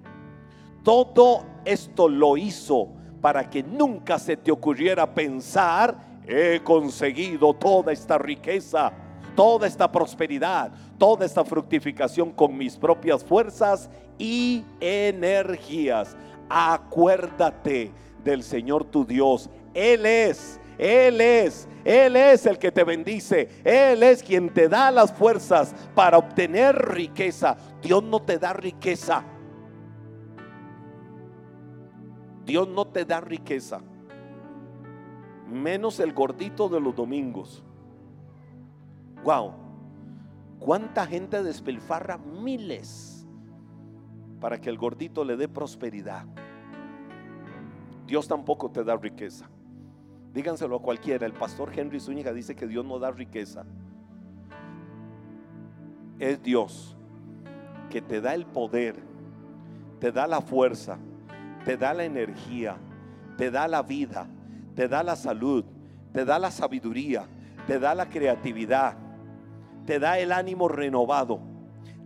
Todo 0.84 1.44
esto 1.66 2.08
lo 2.08 2.38
hizo 2.38 2.90
para 3.20 3.50
que 3.50 3.64
nunca 3.64 4.20
se 4.20 4.38
te 4.38 4.52
ocurriera 4.52 5.12
pensar, 5.14 5.98
he 6.28 6.62
conseguido 6.64 7.54
toda 7.56 7.92
esta 7.92 8.20
riqueza, 8.20 8.92
toda 9.36 9.66
esta 9.66 9.92
prosperidad, 9.92 10.72
toda 11.00 11.26
esta 11.26 11.44
fructificación 11.44 12.32
con 12.32 12.56
mis 12.56 12.78
propias 12.78 13.24
fuerzas 13.24 13.90
y 14.20 14.64
energías 14.80 16.16
acuérdate 16.50 17.92
del 18.24 18.44
Señor 18.44 18.86
tu 18.86 19.06
Dios. 19.06 19.50
Él 19.74 20.06
es, 20.06 20.60
Él 20.78 21.22
es, 21.22 21.68
Él 21.84 22.16
es 22.16 22.46
el 22.46 22.58
que 22.58 22.72
te 22.72 22.84
bendice. 22.84 23.50
Él 23.64 24.04
es 24.04 24.24
quien 24.24 24.54
te 24.54 24.68
da 24.68 24.92
las 24.92 25.14
fuerzas 25.14 25.74
para 25.96 26.18
obtener 26.18 26.76
riqueza. 26.76 27.58
Dios 27.82 28.04
no 28.04 28.22
te 28.22 28.38
da 28.38 28.54
riqueza. 28.54 29.24
Dios 32.46 32.68
no 32.68 32.86
te 32.86 33.06
da 33.06 33.20
riqueza. 33.20 33.82
Menos 35.50 36.00
el 36.00 36.14
gordito 36.14 36.70
de 36.70 36.80
los 36.80 36.96
domingos. 36.96 37.64
Wow. 39.24 39.54
¿Cuánta 40.60 41.06
gente 41.06 41.44
despilfarra 41.44 42.18
miles? 42.18 43.17
Para 44.40 44.60
que 44.60 44.70
el 44.70 44.78
gordito 44.78 45.24
le 45.24 45.38
dé 45.38 45.48
prosperidad. 45.48 46.26
Dios 48.06 48.28
tampoco 48.28 48.72
te 48.72 48.84
da 48.84 48.96
riqueza. 48.96 49.50
díganselo 50.34 50.76
a 50.76 50.82
cualquiera, 50.82 51.26
el 51.26 51.34
pastor 51.34 51.72
Henry 51.76 52.00
Zúñiga 52.00 52.32
dice 52.32 52.56
que 52.56 52.68
Dios 52.68 52.86
no 52.86 53.00
da 53.00 53.12
riqueza. 53.12 53.66
Es 56.20 56.42
Dios 56.42 56.96
que 57.90 58.02
te 58.02 58.22
da 58.22 58.36
el 58.36 58.46
poder, 58.46 58.96
te 60.00 60.12
da 60.12 60.28
la 60.28 60.42
fuerza, 60.42 61.00
te 61.66 61.76
da 61.76 61.94
la 61.94 62.06
energía, 62.06 62.78
te 63.38 63.50
da 63.50 63.68
la 63.68 63.82
vida, 63.82 64.28
te 64.76 64.88
da 64.88 65.04
la 65.04 65.16
salud, 65.16 65.66
te 66.14 66.24
da 66.24 66.38
la 66.38 66.52
sabiduría, 66.52 67.26
te 67.66 67.80
da 67.80 67.96
la 67.96 68.08
creatividad, 68.08 68.96
te 69.86 70.00
da 70.00 70.20
el 70.20 70.32
ánimo 70.32 70.68
renovado, 70.68 71.40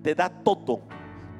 te 0.02 0.16
da 0.16 0.30
todo 0.30 0.82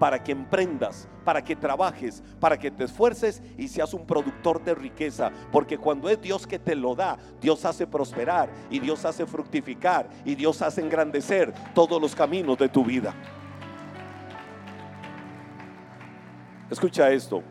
para 0.02 0.24
que 0.24 0.32
emprendas, 0.32 1.08
para 1.24 1.44
que 1.44 1.56
trabajes, 1.56 2.24
para 2.40 2.58
que 2.58 2.72
te 2.72 2.86
esfuerces 2.86 3.44
y 3.56 3.68
seas 3.68 3.94
un 3.94 4.08
productor 4.08 4.64
de 4.64 4.74
riqueza. 4.74 5.32
Porque 5.52 5.78
cuando 5.78 6.10
es 6.10 6.20
Dios 6.20 6.48
que 6.48 6.58
te 6.58 6.74
lo 6.74 6.96
da, 6.96 7.20
Dios 7.40 7.64
hace 7.66 7.86
prosperar 7.86 8.50
y 8.72 8.80
Dios 8.80 9.06
hace 9.06 9.28
fructificar 9.28 10.10
y 10.26 10.34
Dios 10.34 10.64
hace 10.64 10.82
engrandecer 10.82 11.54
todos 11.76 12.02
los 12.02 12.16
caminos 12.16 12.58
de 12.58 12.68
tu 12.68 12.84
vida. 12.84 13.14
Escucha 16.72 17.12
esto. 17.12 17.44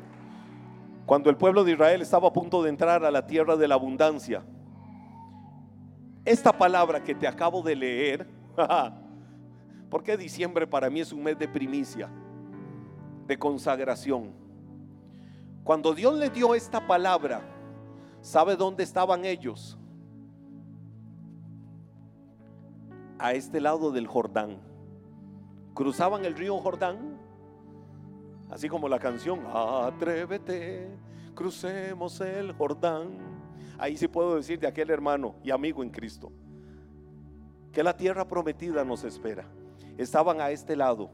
Cuando 1.07 1.31
el 1.31 1.37
pueblo 1.37 1.63
de 1.63 1.71
Israel 1.71 2.03
estaba 2.03 2.27
a 2.27 2.33
punto 2.33 2.65
de 2.65 2.71
entrar 2.71 3.05
a 3.05 3.13
la 3.13 3.29
tierra 3.29 3.55
de 3.55 3.69
la 3.69 3.77
abundancia, 3.77 4.43
esta 6.25 6.53
palabra 6.53 7.01
que 7.01 7.15
te 7.15 7.29
acabo 7.29 7.63
de 7.63 7.77
leer, 7.77 8.27
porque 9.89 10.17
diciembre 10.17 10.67
para 10.67 10.91
mí 10.91 10.99
es 10.99 11.13
un 11.13 11.23
mes 11.23 11.39
de 11.39 11.47
primicia, 11.47 12.11
de 13.31 13.39
consagración. 13.39 14.33
Cuando 15.63 15.95
Dios 15.95 16.19
le 16.19 16.31
dio 16.31 16.53
esta 16.57 16.85
palabra, 16.85 17.41
¿sabe 18.21 18.57
dónde 18.57 18.83
estaban 18.83 19.25
ellos? 19.25 19.79
A 23.21 23.33
este 23.35 23.61
lado 23.61 23.93
del 23.93 24.09
Jordán. 24.09 24.59
Cruzaban 25.75 26.25
el 26.25 26.35
río 26.35 26.59
Jordán 26.59 27.21
Así 28.51 28.69
como 28.69 28.89
la 28.89 28.99
canción, 28.99 29.47
atrévete, 29.47 30.89
crucemos 31.37 32.21
el 32.21 32.53
Jordán. 32.53 33.11
Ahí 33.79 33.97
sí 33.97 34.09
puedo 34.09 34.35
decir 34.35 34.59
de 34.59 34.67
aquel 34.67 34.91
hermano 34.91 35.37
y 35.45 35.53
amigo 35.53 35.85
en 35.85 35.91
Cristo, 35.91 36.33
que 37.71 37.85
la 37.85 37.97
tierra 37.97 38.27
prometida 38.27 38.85
nos 38.85 39.05
espera. 39.05 39.47
Estaban 39.97 40.41
a 40.41 40.51
este 40.51 40.75
lado, 40.75 41.11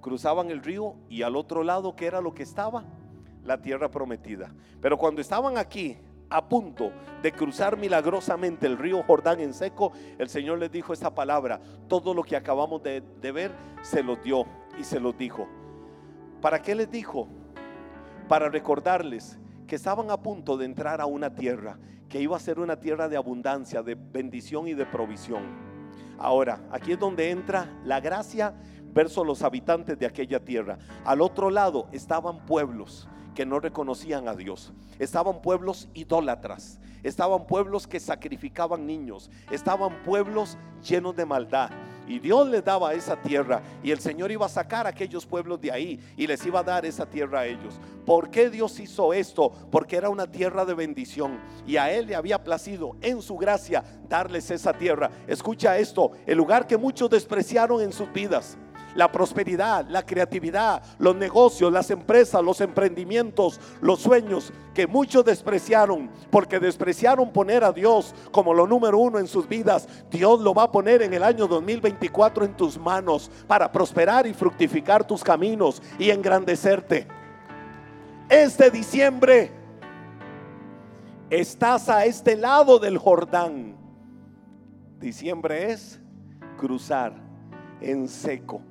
cruzaban 0.00 0.50
el 0.50 0.62
río 0.62 0.94
y 1.08 1.22
al 1.22 1.36
otro 1.36 1.62
lado, 1.62 1.94
¿qué 1.94 2.06
era 2.06 2.20
lo 2.20 2.34
que 2.34 2.42
estaba? 2.42 2.84
La 3.44 3.60
tierra 3.60 3.90
prometida. 3.90 4.52
Pero 4.80 4.98
cuando 4.98 5.20
estaban 5.20 5.56
aquí, 5.58 5.96
a 6.30 6.48
punto 6.48 6.92
de 7.22 7.32
cruzar 7.32 7.76
milagrosamente 7.76 8.66
el 8.66 8.78
río 8.78 9.02
Jordán 9.02 9.40
en 9.40 9.52
seco, 9.52 9.92
el 10.18 10.28
Señor 10.28 10.58
les 10.58 10.70
dijo 10.70 10.92
esta 10.92 11.12
palabra. 11.14 11.60
Todo 11.88 12.14
lo 12.14 12.22
que 12.22 12.36
acabamos 12.36 12.82
de, 12.82 13.02
de 13.20 13.32
ver 13.32 13.52
se 13.82 14.02
los 14.02 14.22
dio 14.22 14.46
y 14.78 14.84
se 14.84 15.00
los 15.00 15.16
dijo. 15.18 15.48
¿Para 16.40 16.62
qué 16.62 16.74
les 16.74 16.90
dijo? 16.90 17.28
Para 18.28 18.48
recordarles 18.48 19.38
que 19.66 19.76
estaban 19.76 20.10
a 20.10 20.22
punto 20.22 20.56
de 20.56 20.64
entrar 20.64 21.00
a 21.00 21.06
una 21.06 21.34
tierra 21.34 21.78
que 22.08 22.20
iba 22.20 22.36
a 22.36 22.40
ser 22.40 22.58
una 22.58 22.78
tierra 22.78 23.08
de 23.08 23.16
abundancia, 23.16 23.82
de 23.82 23.94
bendición 23.94 24.66
y 24.68 24.74
de 24.74 24.86
provisión. 24.86 25.70
Ahora, 26.18 26.60
aquí 26.70 26.92
es 26.92 26.98
donde 26.98 27.30
entra 27.30 27.80
la 27.84 28.00
gracia 28.00 28.54
versus 28.92 29.26
los 29.26 29.42
habitantes 29.42 29.98
de 29.98 30.06
aquella 30.06 30.40
tierra. 30.40 30.78
Al 31.04 31.20
otro 31.20 31.50
lado 31.50 31.88
estaban 31.92 32.44
pueblos 32.46 33.08
que 33.34 33.46
no 33.46 33.60
reconocían 33.60 34.28
a 34.28 34.34
Dios. 34.34 34.72
Estaban 34.98 35.40
pueblos 35.40 35.88
idólatras. 35.94 36.78
Estaban 37.02 37.46
pueblos 37.46 37.86
que 37.86 37.98
sacrificaban 37.98 38.86
niños. 38.86 39.30
Estaban 39.50 40.02
pueblos 40.02 40.58
llenos 40.86 41.16
de 41.16 41.24
maldad. 41.24 41.70
Y 42.06 42.18
Dios 42.18 42.48
les 42.48 42.64
daba 42.64 42.92
esa 42.92 43.16
tierra. 43.16 43.62
Y 43.82 43.92
el 43.92 44.00
Señor 44.00 44.30
iba 44.30 44.44
a 44.44 44.50
sacar 44.50 44.86
a 44.86 44.90
aquellos 44.90 45.24
pueblos 45.24 45.60
de 45.60 45.70
ahí 45.70 46.00
y 46.16 46.26
les 46.26 46.44
iba 46.44 46.60
a 46.60 46.64
dar 46.64 46.84
esa 46.84 47.06
tierra 47.06 47.40
a 47.40 47.46
ellos. 47.46 47.80
¿Por 48.04 48.30
qué 48.30 48.50
Dios 48.50 48.78
hizo 48.80 49.12
esto? 49.12 49.52
Porque 49.70 49.96
era 49.96 50.10
una 50.10 50.26
tierra 50.26 50.64
de 50.64 50.74
bendición. 50.74 51.38
Y 51.66 51.76
a 51.76 51.90
Él 51.92 52.06
le 52.08 52.16
había 52.16 52.42
placido 52.42 52.96
en 53.00 53.22
su 53.22 53.36
gracia 53.36 53.84
darles 54.08 54.50
esa 54.50 54.72
tierra. 54.72 55.10
Escucha 55.28 55.78
esto, 55.78 56.10
el 56.26 56.36
lugar 56.36 56.66
que 56.66 56.76
muchos 56.76 57.08
despreciaron 57.08 57.80
en 57.80 57.92
sus 57.92 58.12
vidas 58.12 58.58
la 58.94 59.10
prosperidad, 59.10 59.86
la 59.88 60.04
creatividad, 60.04 60.82
los 60.98 61.14
negocios, 61.16 61.72
las 61.72 61.90
empresas, 61.90 62.42
los 62.42 62.60
emprendimientos, 62.60 63.60
los 63.80 64.00
sueños 64.00 64.52
que 64.74 64.86
muchos 64.86 65.24
despreciaron 65.24 66.10
porque 66.30 66.58
despreciaron 66.58 67.32
poner 67.32 67.64
a 67.64 67.72
Dios 67.72 68.14
como 68.30 68.54
lo 68.54 68.66
número 68.66 68.98
uno 68.98 69.18
en 69.18 69.26
sus 69.26 69.48
vidas. 69.48 69.88
Dios 70.10 70.40
lo 70.40 70.54
va 70.54 70.64
a 70.64 70.72
poner 70.72 71.02
en 71.02 71.14
el 71.14 71.22
año 71.22 71.46
2024 71.46 72.44
en 72.44 72.56
tus 72.56 72.78
manos 72.78 73.30
para 73.46 73.70
prosperar 73.70 74.26
y 74.26 74.34
fructificar 74.34 75.06
tus 75.06 75.22
caminos 75.22 75.82
y 75.98 76.10
engrandecerte. 76.10 77.06
Este 78.28 78.70
diciembre 78.70 79.50
estás 81.30 81.88
a 81.88 82.04
este 82.04 82.36
lado 82.36 82.78
del 82.78 82.98
Jordán. 82.98 83.76
Diciembre 84.98 85.72
es 85.72 86.00
cruzar 86.58 87.14
en 87.80 88.06
seco 88.06 88.62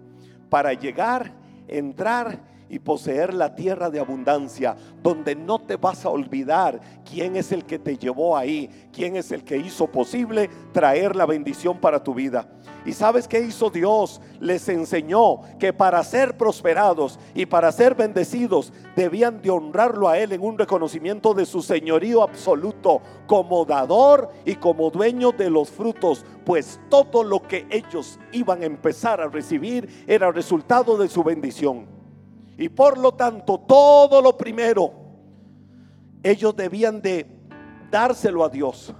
para 0.50 0.74
llegar, 0.74 1.32
entrar 1.68 2.40
y 2.70 2.80
poseer 2.80 3.34
la 3.34 3.56
tierra 3.56 3.90
de 3.90 4.00
abundancia, 4.00 4.76
donde 5.02 5.36
no 5.36 5.60
te 5.60 5.76
vas 5.76 6.06
a 6.06 6.10
olvidar 6.10 6.80
quién 7.04 7.36
es 7.36 7.52
el 7.52 7.66
que 7.66 7.80
te 7.80 7.98
llevó 7.98 8.38
ahí, 8.38 8.70
quién 8.94 9.16
es 9.16 9.32
el 9.32 9.44
que 9.44 9.58
hizo 9.58 9.88
posible 9.88 10.50
traer 10.72 11.16
la 11.16 11.26
bendición 11.26 11.80
para 11.80 12.04
tu 12.04 12.14
vida. 12.14 12.48
¿Y 12.86 12.94
sabes 12.94 13.28
qué 13.28 13.42
hizo 13.42 13.70
Dios? 13.70 14.22
Les 14.40 14.68
enseñó 14.70 15.42
que 15.60 15.74
para 15.74 16.04
ser 16.04 16.38
prosperados 16.38 17.20
y 17.34 17.46
para 17.46 17.72
ser 17.72 17.94
bendecidos 17.94 18.72
debían 18.96 19.42
de 19.42 19.50
honrarlo 19.50 20.08
a 20.08 20.18
Él 20.18 20.32
en 20.32 20.42
un 20.42 20.58
reconocimiento 20.58 21.34
de 21.34 21.46
su 21.46 21.62
señorío 21.62 22.24
absoluto 22.24 23.02
como 23.28 23.66
dador 23.66 24.30
y 24.46 24.56
como 24.56 24.90
dueño 24.90 25.32
de 25.32 25.50
los 25.50 25.70
frutos, 25.70 26.26
pues 26.46 26.80
todo 26.90 27.24
lo 27.24 27.42
que 27.42 27.68
ellos 27.70 28.18
iban 28.32 28.64
a 28.64 28.66
empezar 28.66 29.20
a 29.20 29.28
recibir 29.28 30.06
era 30.08 30.32
resultado 30.32 30.98
de 30.98 31.10
su 31.10 31.24
bendición. 31.24 31.99
Y 32.60 32.68
por 32.68 32.98
lo 32.98 33.14
tanto, 33.14 33.58
todo 33.58 34.22
lo 34.22 34.38
primero, 34.38 34.92
ellos 36.22 36.54
debían 36.58 37.02
de 37.02 37.26
dárselo 37.90 38.44
a 38.44 38.50
Dios, 38.50 38.94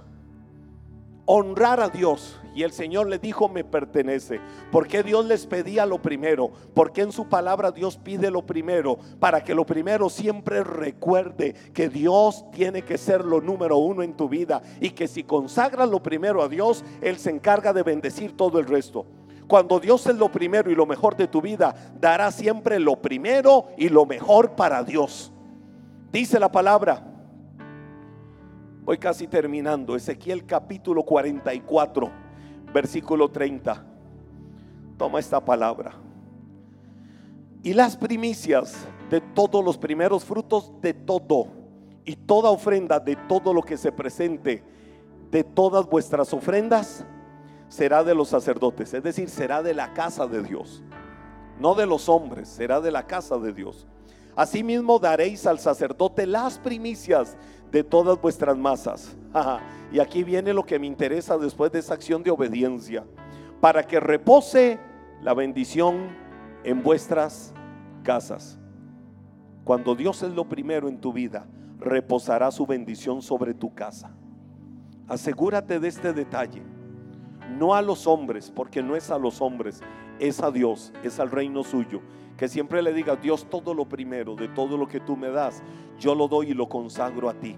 honrar 1.26 1.78
a 1.78 1.90
Dios 1.90 2.40
y 2.54 2.62
el 2.62 2.72
Señor 2.72 3.06
le 3.08 3.18
dijo, 3.18 3.50
me 3.50 3.62
pertenece. 3.62 4.40
Porque 4.72 5.02
Dios 5.02 5.26
les 5.26 5.46
pedía 5.46 5.84
lo 5.84 6.00
primero? 6.00 6.50
Porque 6.74 7.02
en 7.02 7.12
su 7.12 7.28
palabra 7.28 7.70
Dios 7.70 7.98
pide 7.98 8.30
lo 8.30 8.46
primero? 8.46 8.98
Para 9.20 9.44
que 9.44 9.54
lo 9.54 9.66
primero 9.66 10.08
siempre 10.08 10.64
recuerde 10.64 11.54
que 11.74 11.90
Dios 11.90 12.50
tiene 12.52 12.80
que 12.82 12.96
ser 12.96 13.26
lo 13.26 13.42
número 13.42 13.76
uno 13.76 14.02
en 14.02 14.14
tu 14.14 14.26
vida. 14.28 14.62
Y 14.80 14.90
que 14.90 15.06
si 15.06 15.22
consagras 15.22 15.88
lo 15.90 16.02
primero 16.02 16.42
a 16.42 16.48
Dios, 16.48 16.82
Él 17.02 17.18
se 17.18 17.28
encarga 17.28 17.74
de 17.74 17.82
bendecir 17.82 18.36
todo 18.36 18.58
el 18.58 18.66
resto. 18.66 19.04
Cuando 19.50 19.80
Dios 19.80 20.06
es 20.06 20.14
lo 20.14 20.30
primero 20.30 20.70
y 20.70 20.76
lo 20.76 20.86
mejor 20.86 21.16
de 21.16 21.26
tu 21.26 21.42
vida, 21.42 21.74
dará 22.00 22.30
siempre 22.30 22.78
lo 22.78 23.02
primero 23.02 23.66
y 23.76 23.88
lo 23.88 24.06
mejor 24.06 24.54
para 24.54 24.84
Dios. 24.84 25.32
Dice 26.12 26.38
la 26.38 26.52
palabra. 26.52 27.04
Voy 28.84 28.96
casi 28.98 29.26
terminando. 29.26 29.96
Ezequiel 29.96 30.46
capítulo 30.46 31.02
44 31.02 32.12
versículo 32.72 33.28
30. 33.28 33.84
Toma 34.96 35.18
esta 35.18 35.44
palabra. 35.44 35.94
Y 37.64 37.72
las 37.74 37.96
primicias 37.96 38.86
de 39.10 39.20
todos 39.20 39.64
los 39.64 39.76
primeros 39.76 40.24
frutos 40.24 40.80
de 40.80 40.94
todo 40.94 41.48
y 42.04 42.14
toda 42.14 42.50
ofrenda 42.50 43.00
de 43.00 43.16
todo 43.16 43.52
lo 43.52 43.62
que 43.62 43.76
se 43.76 43.90
presente 43.90 44.62
de 45.32 45.42
todas 45.42 45.86
vuestras 45.86 46.32
ofrendas 46.32 47.04
será 47.70 48.02
de 48.02 48.14
los 48.14 48.28
sacerdotes, 48.28 48.92
es 48.92 49.02
decir, 49.02 49.30
será 49.30 49.62
de 49.62 49.72
la 49.72 49.94
casa 49.94 50.26
de 50.26 50.42
Dios, 50.42 50.82
no 51.60 51.76
de 51.76 51.86
los 51.86 52.08
hombres, 52.08 52.48
será 52.48 52.80
de 52.80 52.90
la 52.90 53.06
casa 53.06 53.38
de 53.38 53.52
Dios. 53.52 53.86
Asimismo 54.34 54.98
daréis 54.98 55.46
al 55.46 55.60
sacerdote 55.60 56.26
las 56.26 56.58
primicias 56.58 57.36
de 57.70 57.84
todas 57.84 58.20
vuestras 58.20 58.56
masas. 58.56 59.16
y 59.92 60.00
aquí 60.00 60.24
viene 60.24 60.52
lo 60.52 60.64
que 60.64 60.78
me 60.78 60.86
interesa 60.86 61.38
después 61.38 61.70
de 61.70 61.78
esa 61.78 61.94
acción 61.94 62.22
de 62.22 62.30
obediencia. 62.30 63.04
Para 63.60 63.86
que 63.86 64.00
repose 64.00 64.80
la 65.22 65.34
bendición 65.34 66.08
en 66.64 66.82
vuestras 66.82 67.52
casas. 68.02 68.58
Cuando 69.64 69.94
Dios 69.94 70.22
es 70.22 70.32
lo 70.32 70.48
primero 70.48 70.88
en 70.88 71.00
tu 71.00 71.12
vida, 71.12 71.46
reposará 71.78 72.50
su 72.50 72.66
bendición 72.66 73.22
sobre 73.22 73.54
tu 73.54 73.74
casa. 73.74 74.10
Asegúrate 75.06 75.78
de 75.78 75.88
este 75.88 76.12
detalle. 76.12 76.62
No 77.58 77.74
a 77.74 77.82
los 77.82 78.06
hombres, 78.06 78.50
porque 78.54 78.82
no 78.82 78.96
es 78.96 79.10
a 79.10 79.18
los 79.18 79.40
hombres, 79.40 79.80
es 80.18 80.40
a 80.40 80.50
Dios, 80.50 80.92
es 81.02 81.18
al 81.18 81.30
reino 81.30 81.62
suyo. 81.64 82.00
Que 82.36 82.48
siempre 82.48 82.82
le 82.82 82.94
diga 82.94 83.16
Dios 83.16 83.46
todo 83.50 83.74
lo 83.74 83.88
primero 83.88 84.34
de 84.34 84.48
todo 84.48 84.76
lo 84.76 84.88
que 84.88 85.00
tú 85.00 85.16
me 85.16 85.30
das, 85.30 85.62
yo 85.98 86.14
lo 86.14 86.28
doy 86.28 86.50
y 86.50 86.54
lo 86.54 86.68
consagro 86.68 87.28
a 87.28 87.34
ti. 87.34 87.56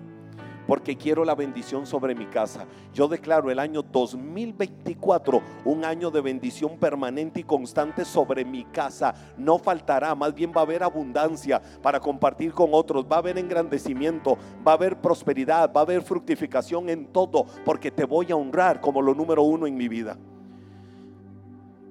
Porque 0.72 0.96
quiero 0.96 1.22
la 1.22 1.34
bendición 1.34 1.84
sobre 1.86 2.14
mi 2.14 2.24
casa. 2.24 2.64
Yo 2.94 3.06
declaro 3.06 3.50
el 3.50 3.58
año 3.58 3.82
2024 3.82 5.42
un 5.66 5.84
año 5.84 6.10
de 6.10 6.22
bendición 6.22 6.78
permanente 6.78 7.40
y 7.40 7.44
constante 7.44 8.06
sobre 8.06 8.42
mi 8.42 8.64
casa. 8.64 9.14
No 9.36 9.58
faltará, 9.58 10.14
más 10.14 10.34
bien 10.34 10.50
va 10.50 10.62
a 10.62 10.64
haber 10.64 10.82
abundancia 10.82 11.60
para 11.82 12.00
compartir 12.00 12.54
con 12.54 12.70
otros, 12.72 13.04
va 13.04 13.16
a 13.16 13.18
haber 13.18 13.36
engrandecimiento, 13.36 14.38
va 14.66 14.72
a 14.72 14.76
haber 14.76 14.98
prosperidad, 14.98 15.70
va 15.70 15.82
a 15.82 15.84
haber 15.84 16.00
fructificación 16.00 16.88
en 16.88 17.04
todo, 17.08 17.44
porque 17.66 17.90
te 17.90 18.06
voy 18.06 18.32
a 18.32 18.36
honrar 18.36 18.80
como 18.80 19.02
lo 19.02 19.14
número 19.14 19.42
uno 19.42 19.66
en 19.66 19.76
mi 19.76 19.88
vida. 19.88 20.16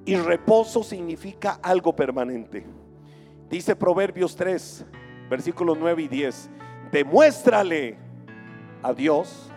Y 0.06 0.16
reposo 0.16 0.82
significa 0.82 1.60
algo 1.62 1.96
permanente. 1.96 2.66
Dice 3.48 3.76
Proverbios 3.76 4.36
3, 4.36 4.88
versículos 5.30 5.78
9 5.80 6.02
y 6.02 6.08
10. 6.08 6.50
Demuéstrale 6.92 8.10
a 8.84 8.94
Dios. 8.94 9.52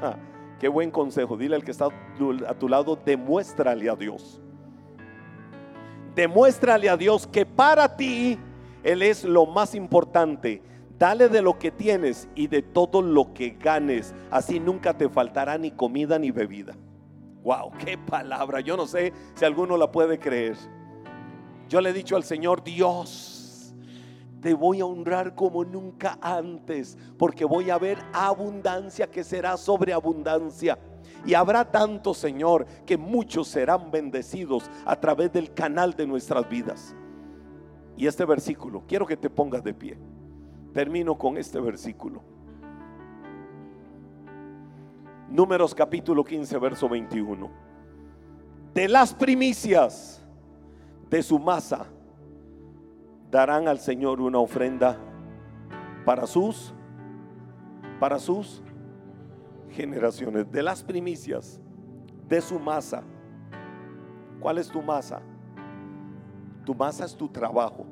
qué 0.58 0.68
buen 0.68 0.90
consejo. 0.90 1.36
Dile 1.36 1.56
al 1.56 1.64
que 1.64 1.70
está 1.70 1.86
a 1.86 2.54
tu 2.54 2.68
lado, 2.68 2.96
demuéstrale 3.04 3.88
a 3.88 3.96
Dios. 3.96 4.40
Demuéstrale 6.14 6.88
a 6.88 6.96
Dios 6.96 7.26
que 7.26 7.44
para 7.44 7.96
ti 7.96 8.38
Él 8.82 9.02
es 9.02 9.24
lo 9.24 9.46
más 9.46 9.74
importante. 9.74 10.62
Dale 10.98 11.28
de 11.28 11.42
lo 11.42 11.58
que 11.58 11.72
tienes 11.72 12.28
y 12.36 12.46
de 12.46 12.62
todo 12.62 13.02
lo 13.02 13.34
que 13.34 13.50
ganes. 13.50 14.14
Así 14.30 14.60
nunca 14.60 14.96
te 14.96 15.08
faltará 15.08 15.58
ni 15.58 15.72
comida 15.72 16.18
ni 16.18 16.30
bebida. 16.30 16.74
Wow, 17.42 17.72
qué 17.84 17.98
palabra. 17.98 18.60
Yo 18.60 18.76
no 18.76 18.86
sé 18.86 19.12
si 19.34 19.44
alguno 19.44 19.76
la 19.76 19.90
puede 19.90 20.18
creer. 20.18 20.56
Yo 21.68 21.80
le 21.80 21.90
he 21.90 21.92
dicho 21.92 22.16
al 22.16 22.24
Señor, 22.24 22.62
Dios, 22.62 23.33
te 24.44 24.52
voy 24.52 24.82
a 24.82 24.84
honrar 24.84 25.34
como 25.34 25.64
nunca 25.64 26.18
antes, 26.20 26.98
porque 27.16 27.46
voy 27.46 27.70
a 27.70 27.78
ver 27.78 27.96
abundancia 28.12 29.10
que 29.10 29.24
será 29.24 29.56
sobreabundancia. 29.56 30.78
Y 31.24 31.32
habrá 31.32 31.64
tanto, 31.64 32.12
Señor, 32.12 32.66
que 32.84 32.98
muchos 32.98 33.48
serán 33.48 33.90
bendecidos 33.90 34.70
a 34.84 35.00
través 35.00 35.32
del 35.32 35.54
canal 35.54 35.94
de 35.94 36.06
nuestras 36.06 36.46
vidas. 36.46 36.94
Y 37.96 38.06
este 38.06 38.26
versículo, 38.26 38.82
quiero 38.86 39.06
que 39.06 39.16
te 39.16 39.30
pongas 39.30 39.64
de 39.64 39.72
pie. 39.72 39.96
Termino 40.74 41.16
con 41.16 41.38
este 41.38 41.58
versículo. 41.58 42.20
Números 45.30 45.74
capítulo 45.74 46.22
15, 46.22 46.58
verso 46.58 46.86
21. 46.86 47.50
De 48.74 48.88
las 48.88 49.14
primicias 49.14 50.22
de 51.08 51.22
su 51.22 51.38
masa 51.38 51.86
darán 53.34 53.66
al 53.66 53.80
Señor 53.80 54.20
una 54.20 54.38
ofrenda 54.38 54.96
para 56.04 56.24
sus 56.24 56.72
para 57.98 58.20
sus 58.20 58.62
generaciones, 59.70 60.48
de 60.52 60.62
las 60.62 60.84
primicias 60.84 61.60
de 62.28 62.40
su 62.40 62.60
masa. 62.60 63.02
¿Cuál 64.38 64.58
es 64.58 64.68
tu 64.68 64.80
masa? 64.80 65.20
Tu 66.64 66.76
masa 66.76 67.06
es 67.06 67.16
tu 67.16 67.28
trabajo. 67.28 67.84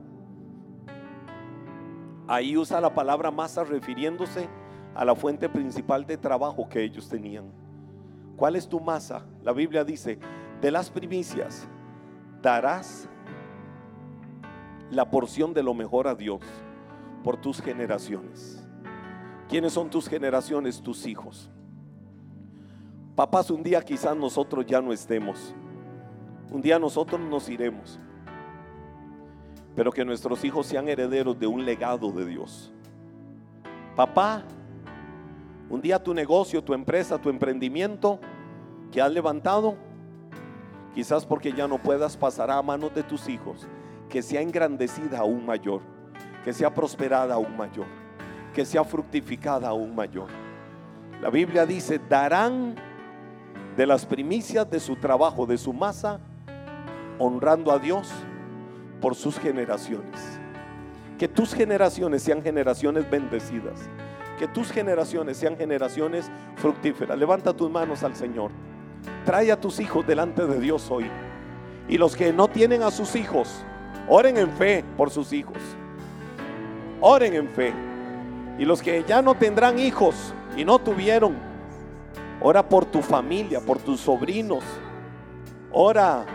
Ahí 2.29 2.57
usa 2.57 2.81
la 2.81 2.95
palabra 2.95 3.33
masa 3.33 3.65
refiriéndose 3.65 4.49
a 4.95 5.05
la 5.05 5.17
fuente 5.17 5.49
principal 5.49 6.07
de 6.07 6.19
trabajo 6.19 6.69
que 6.69 6.85
ellos 6.85 7.09
tenían. 7.09 7.51
¿Cuál 8.37 8.55
es 8.55 8.69
tu 8.69 8.79
masa? 8.79 9.27
La 9.43 9.53
Biblia 9.53 9.83
dice, 9.83 10.21
de 10.61 10.71
las 10.71 10.89
primicias 10.89 11.67
darás 12.41 13.09
la 14.93 15.09
porción 15.11 15.55
de 15.55 15.63
lo 15.63 15.73
mejor 15.73 16.07
a 16.07 16.15
Dios 16.15 16.41
por 17.25 17.39
tus 17.39 17.63
generaciones. 17.63 18.63
¿Quiénes 19.49 19.73
son 19.73 19.89
tus 19.89 20.07
generaciones? 20.09 20.83
Tus 20.83 21.07
hijos. 21.07 21.51
Papás, 23.17 23.51
un 23.51 23.63
día 23.63 23.83
quizás 23.83 24.17
nosotros 24.17 24.67
ya 24.67 24.81
no 24.81 24.93
estemos. 24.93 25.55
Un 26.51 26.61
día 26.61 26.79
nosotros 26.79 27.21
nos 27.21 27.49
iremos. 27.49 27.99
Pero 29.75 29.91
que 29.91 30.05
nuestros 30.05 30.45
hijos 30.45 30.67
sean 30.67 30.89
herederos 30.89 31.39
de 31.39 31.47
un 31.47 31.65
legado 31.65 32.11
de 32.13 32.27
Dios. 32.27 32.71
Papá, 33.97 34.43
un 35.71 35.81
día 35.81 36.03
tu 36.03 36.13
negocio, 36.13 36.63
tu 36.63 36.75
empresa, 36.75 37.19
tu 37.19 37.31
emprendimiento 37.31 38.21
que 38.91 39.01
has 39.01 39.11
levantado, 39.11 39.77
quizás 40.95 41.25
porque 41.25 41.53
ya 41.53 41.67
no 41.67 41.79
puedas, 41.79 42.15
pasará 42.15 42.59
a 42.59 42.63
manos 42.63 42.95
de 42.95 43.03
tus 43.03 43.29
hijos 43.29 43.67
que 44.13 44.21
sea 44.21 44.43
engrandecida 44.43 45.21
aún 45.21 45.47
mayor, 45.47 45.81
que 46.45 46.53
sea 46.53 46.73
prosperada 46.75 47.33
aún 47.33 47.57
mayor, 47.57 47.87
que 48.53 48.67
sea 48.67 48.85
fructificada 48.85 49.71
aún 49.71 49.95
mayor. 49.95 50.29
La 51.23 51.31
Biblia 51.31 51.65
dice, 51.65 51.99
darán 52.11 52.75
de 53.75 53.87
las 53.87 54.05
primicias 54.05 54.71
de 54.71 54.81
su 54.81 54.97
trabajo, 54.97 55.47
de 55.47 55.57
su 55.57 55.73
masa, 55.73 56.21
honrando 57.19 57.73
a 57.73 57.79
Dios 57.79 58.13
por 59.01 59.15
sus 59.15 59.39
generaciones. 59.39 60.21
Que 61.19 61.27
tus 61.27 61.55
generaciones 61.55 62.23
sean 62.23 62.43
generaciones 62.43 63.11
bendecidas. 63.11 63.81
Que 64.39 64.47
tus 64.47 64.71
generaciones 64.71 65.39
sean 65.39 65.57
generaciones 65.57 66.31
fructíferas. 66.57 67.19
Levanta 67.19 67.55
tus 67.55 67.71
manos 67.71 68.03
al 68.03 68.15
Señor. 68.15 68.51
Trae 69.25 69.51
a 69.51 69.59
tus 69.59 69.81
hijos 69.81 70.07
delante 70.07 70.47
de 70.47 70.61
Dios 70.61 70.91
hoy. 70.91 71.07
Y 71.89 71.97
los 71.97 72.15
que 72.15 72.31
no 72.31 72.49
tienen 72.49 72.83
a 72.83 72.91
sus 72.91 73.17
hijos, 73.17 73.65
Oren 74.09 74.37
en 74.37 74.51
fe 74.51 74.85
por 74.97 75.11
sus 75.11 75.33
hijos. 75.33 75.57
Oren 77.01 77.35
en 77.35 77.49
fe. 77.49 77.73
Y 78.59 78.65
los 78.65 78.83
que 78.83 79.05
ya 79.07 79.23
no 79.23 79.35
tendrán 79.35 79.79
hijos 79.79 80.35
y 80.57 80.65
no 80.65 80.79
tuvieron, 80.79 81.35
ora 82.41 82.69
por 82.69 82.85
tu 82.85 83.01
familia, 83.03 83.61
por 83.61 83.79
tus 83.79 84.01
sobrinos. 84.01 84.65
Ora 85.73 86.27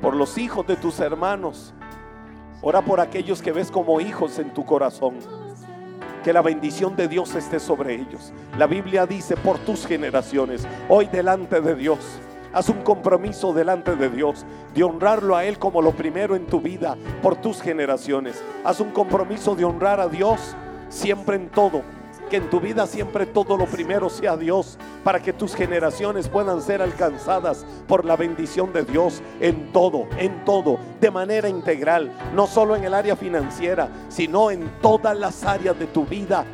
por 0.00 0.16
los 0.16 0.36
hijos 0.38 0.66
de 0.66 0.76
tus 0.76 0.98
hermanos. 1.00 1.72
Ora 2.60 2.82
por 2.82 3.00
aquellos 3.00 3.40
que 3.40 3.52
ves 3.52 3.70
como 3.70 4.00
hijos 4.00 4.38
en 4.38 4.52
tu 4.52 4.64
corazón. 4.64 5.14
Que 6.24 6.32
la 6.32 6.42
bendición 6.42 6.96
de 6.96 7.08
Dios 7.08 7.34
esté 7.34 7.60
sobre 7.60 7.94
ellos. 7.94 8.32
La 8.58 8.66
Biblia 8.66 9.06
dice 9.06 9.36
por 9.36 9.58
tus 9.58 9.86
generaciones, 9.86 10.66
hoy 10.88 11.06
delante 11.06 11.60
de 11.60 11.74
Dios 11.74 11.98
Haz 12.52 12.68
un 12.68 12.82
compromiso 12.82 13.54
delante 13.54 13.96
de 13.96 14.10
Dios 14.10 14.44
de 14.74 14.84
honrarlo 14.84 15.36
a 15.36 15.44
Él 15.44 15.58
como 15.58 15.80
lo 15.80 15.92
primero 15.92 16.36
en 16.36 16.46
tu 16.46 16.60
vida 16.60 16.98
por 17.22 17.36
tus 17.36 17.62
generaciones. 17.62 18.42
Haz 18.62 18.80
un 18.80 18.90
compromiso 18.90 19.54
de 19.54 19.64
honrar 19.64 20.00
a 20.00 20.08
Dios 20.08 20.54
siempre 20.90 21.36
en 21.36 21.48
todo. 21.48 21.80
Que 22.28 22.36
en 22.36 22.50
tu 22.50 22.60
vida 22.60 22.86
siempre 22.86 23.24
todo 23.24 23.56
lo 23.56 23.64
primero 23.64 24.10
sea 24.10 24.36
Dios 24.36 24.78
para 25.02 25.20
que 25.20 25.32
tus 25.32 25.54
generaciones 25.54 26.28
puedan 26.28 26.60
ser 26.60 26.82
alcanzadas 26.82 27.64
por 27.88 28.04
la 28.04 28.16
bendición 28.16 28.72
de 28.72 28.84
Dios 28.84 29.22
en 29.40 29.72
todo, 29.72 30.06
en 30.18 30.44
todo, 30.44 30.78
de 31.00 31.10
manera 31.10 31.48
integral, 31.48 32.12
no 32.34 32.46
solo 32.46 32.76
en 32.76 32.84
el 32.84 32.94
área 32.94 33.16
financiera, 33.16 33.88
sino 34.08 34.50
en 34.50 34.70
todas 34.80 35.18
las 35.18 35.44
áreas 35.44 35.78
de 35.78 35.86
tu 35.86 36.04
vida 36.06 36.44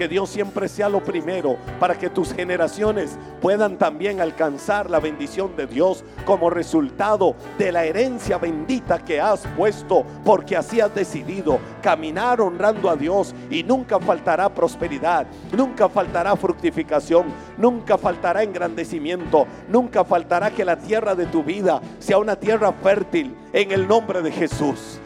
que 0.00 0.08
Dios 0.08 0.30
siempre 0.30 0.66
sea 0.66 0.88
lo 0.88 1.04
primero 1.04 1.58
para 1.78 1.98
que 1.98 2.08
tus 2.08 2.32
generaciones 2.32 3.18
puedan 3.42 3.76
también 3.76 4.22
alcanzar 4.22 4.88
la 4.88 4.98
bendición 4.98 5.54
de 5.56 5.66
Dios 5.66 6.04
como 6.24 6.48
resultado 6.48 7.34
de 7.58 7.70
la 7.70 7.84
herencia 7.84 8.38
bendita 8.38 9.04
que 9.04 9.20
has 9.20 9.46
puesto, 9.58 10.06
porque 10.24 10.56
así 10.56 10.80
has 10.80 10.94
decidido 10.94 11.58
caminar 11.82 12.40
honrando 12.40 12.88
a 12.88 12.96
Dios 12.96 13.34
y 13.50 13.62
nunca 13.62 14.00
faltará 14.00 14.48
prosperidad, 14.48 15.26
nunca 15.54 15.86
faltará 15.86 16.34
fructificación, 16.34 17.26
nunca 17.58 17.98
faltará 17.98 18.42
engrandecimiento, 18.42 19.46
nunca 19.68 20.02
faltará 20.02 20.50
que 20.50 20.64
la 20.64 20.78
tierra 20.78 21.14
de 21.14 21.26
tu 21.26 21.44
vida 21.44 21.82
sea 21.98 22.16
una 22.16 22.36
tierra 22.36 22.72
fértil 22.72 23.36
en 23.52 23.70
el 23.70 23.86
nombre 23.86 24.22
de 24.22 24.32
Jesús. 24.32 24.98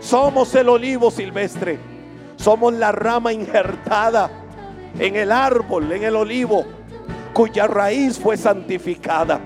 Somos 0.00 0.52
el 0.56 0.68
olivo 0.68 1.12
silvestre. 1.12 1.78
Somos 2.40 2.72
la 2.72 2.90
rama 2.90 3.34
injertada 3.34 4.30
en 4.98 5.16
el 5.16 5.32
árbol, 5.32 5.92
en 5.92 6.04
el 6.04 6.16
olivo, 6.16 6.64
cuya 7.32 7.66
raíz 7.66 8.18
fue 8.18 8.36
santificada. 8.36 9.40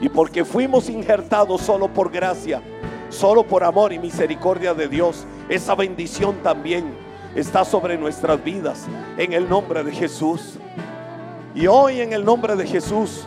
Y 0.00 0.08
porque 0.08 0.44
fuimos 0.44 0.90
injertados 0.90 1.62
solo 1.62 1.88
por 1.88 2.10
gracia, 2.10 2.60
solo 3.08 3.44
por 3.44 3.64
amor 3.64 3.92
y 3.92 3.98
misericordia 3.98 4.74
de 4.74 4.88
Dios, 4.88 5.24
esa 5.48 5.74
bendición 5.74 6.36
también 6.42 6.84
está 7.34 7.64
sobre 7.64 7.96
nuestras 7.96 8.42
vidas 8.42 8.86
en 9.16 9.32
el 9.32 9.48
nombre 9.48 9.84
de 9.84 9.92
Jesús. 9.92 10.58
Y 11.54 11.66
hoy 11.66 12.00
en 12.00 12.12
el 12.12 12.24
nombre 12.24 12.56
de 12.56 12.66
Jesús 12.66 13.26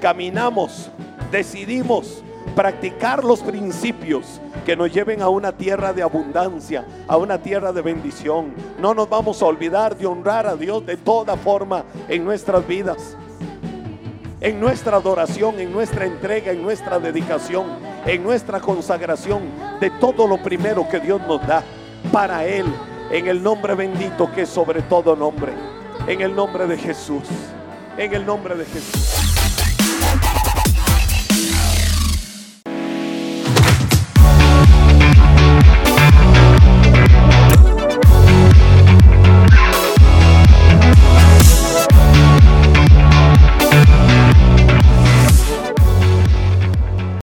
caminamos, 0.00 0.90
decidimos 1.30 2.22
practicar 2.54 3.24
los 3.24 3.40
principios 3.40 4.40
que 4.64 4.76
nos 4.76 4.92
lleven 4.92 5.22
a 5.22 5.28
una 5.28 5.52
tierra 5.52 5.92
de 5.92 6.02
abundancia, 6.02 6.84
a 7.06 7.16
una 7.16 7.38
tierra 7.42 7.72
de 7.72 7.82
bendición. 7.82 8.54
No 8.80 8.94
nos 8.94 9.08
vamos 9.08 9.42
a 9.42 9.46
olvidar 9.46 9.96
de 9.96 10.06
honrar 10.06 10.46
a 10.46 10.56
Dios 10.56 10.84
de 10.84 10.96
toda 10.96 11.36
forma 11.36 11.84
en 12.08 12.24
nuestras 12.24 12.66
vidas. 12.66 13.16
En 14.40 14.60
nuestra 14.60 14.98
adoración, 14.98 15.58
en 15.58 15.72
nuestra 15.72 16.06
entrega, 16.06 16.52
en 16.52 16.62
nuestra 16.62 16.98
dedicación, 16.98 17.66
en 18.06 18.22
nuestra 18.22 18.60
consagración 18.60 19.42
de 19.80 19.90
todo 19.90 20.28
lo 20.28 20.40
primero 20.42 20.88
que 20.88 21.00
Dios 21.00 21.20
nos 21.26 21.44
da 21.46 21.64
para 22.12 22.46
Él, 22.46 22.66
en 23.10 23.26
el 23.26 23.42
nombre 23.42 23.74
bendito 23.74 24.30
que 24.32 24.42
es 24.42 24.48
sobre 24.48 24.82
todo 24.82 25.16
nombre. 25.16 25.52
En 26.06 26.20
el 26.20 26.34
nombre 26.34 26.66
de 26.66 26.78
Jesús. 26.78 27.24
En 27.96 28.14
el 28.14 28.24
nombre 28.24 28.54
de 28.54 28.64
Jesús. 28.64 29.27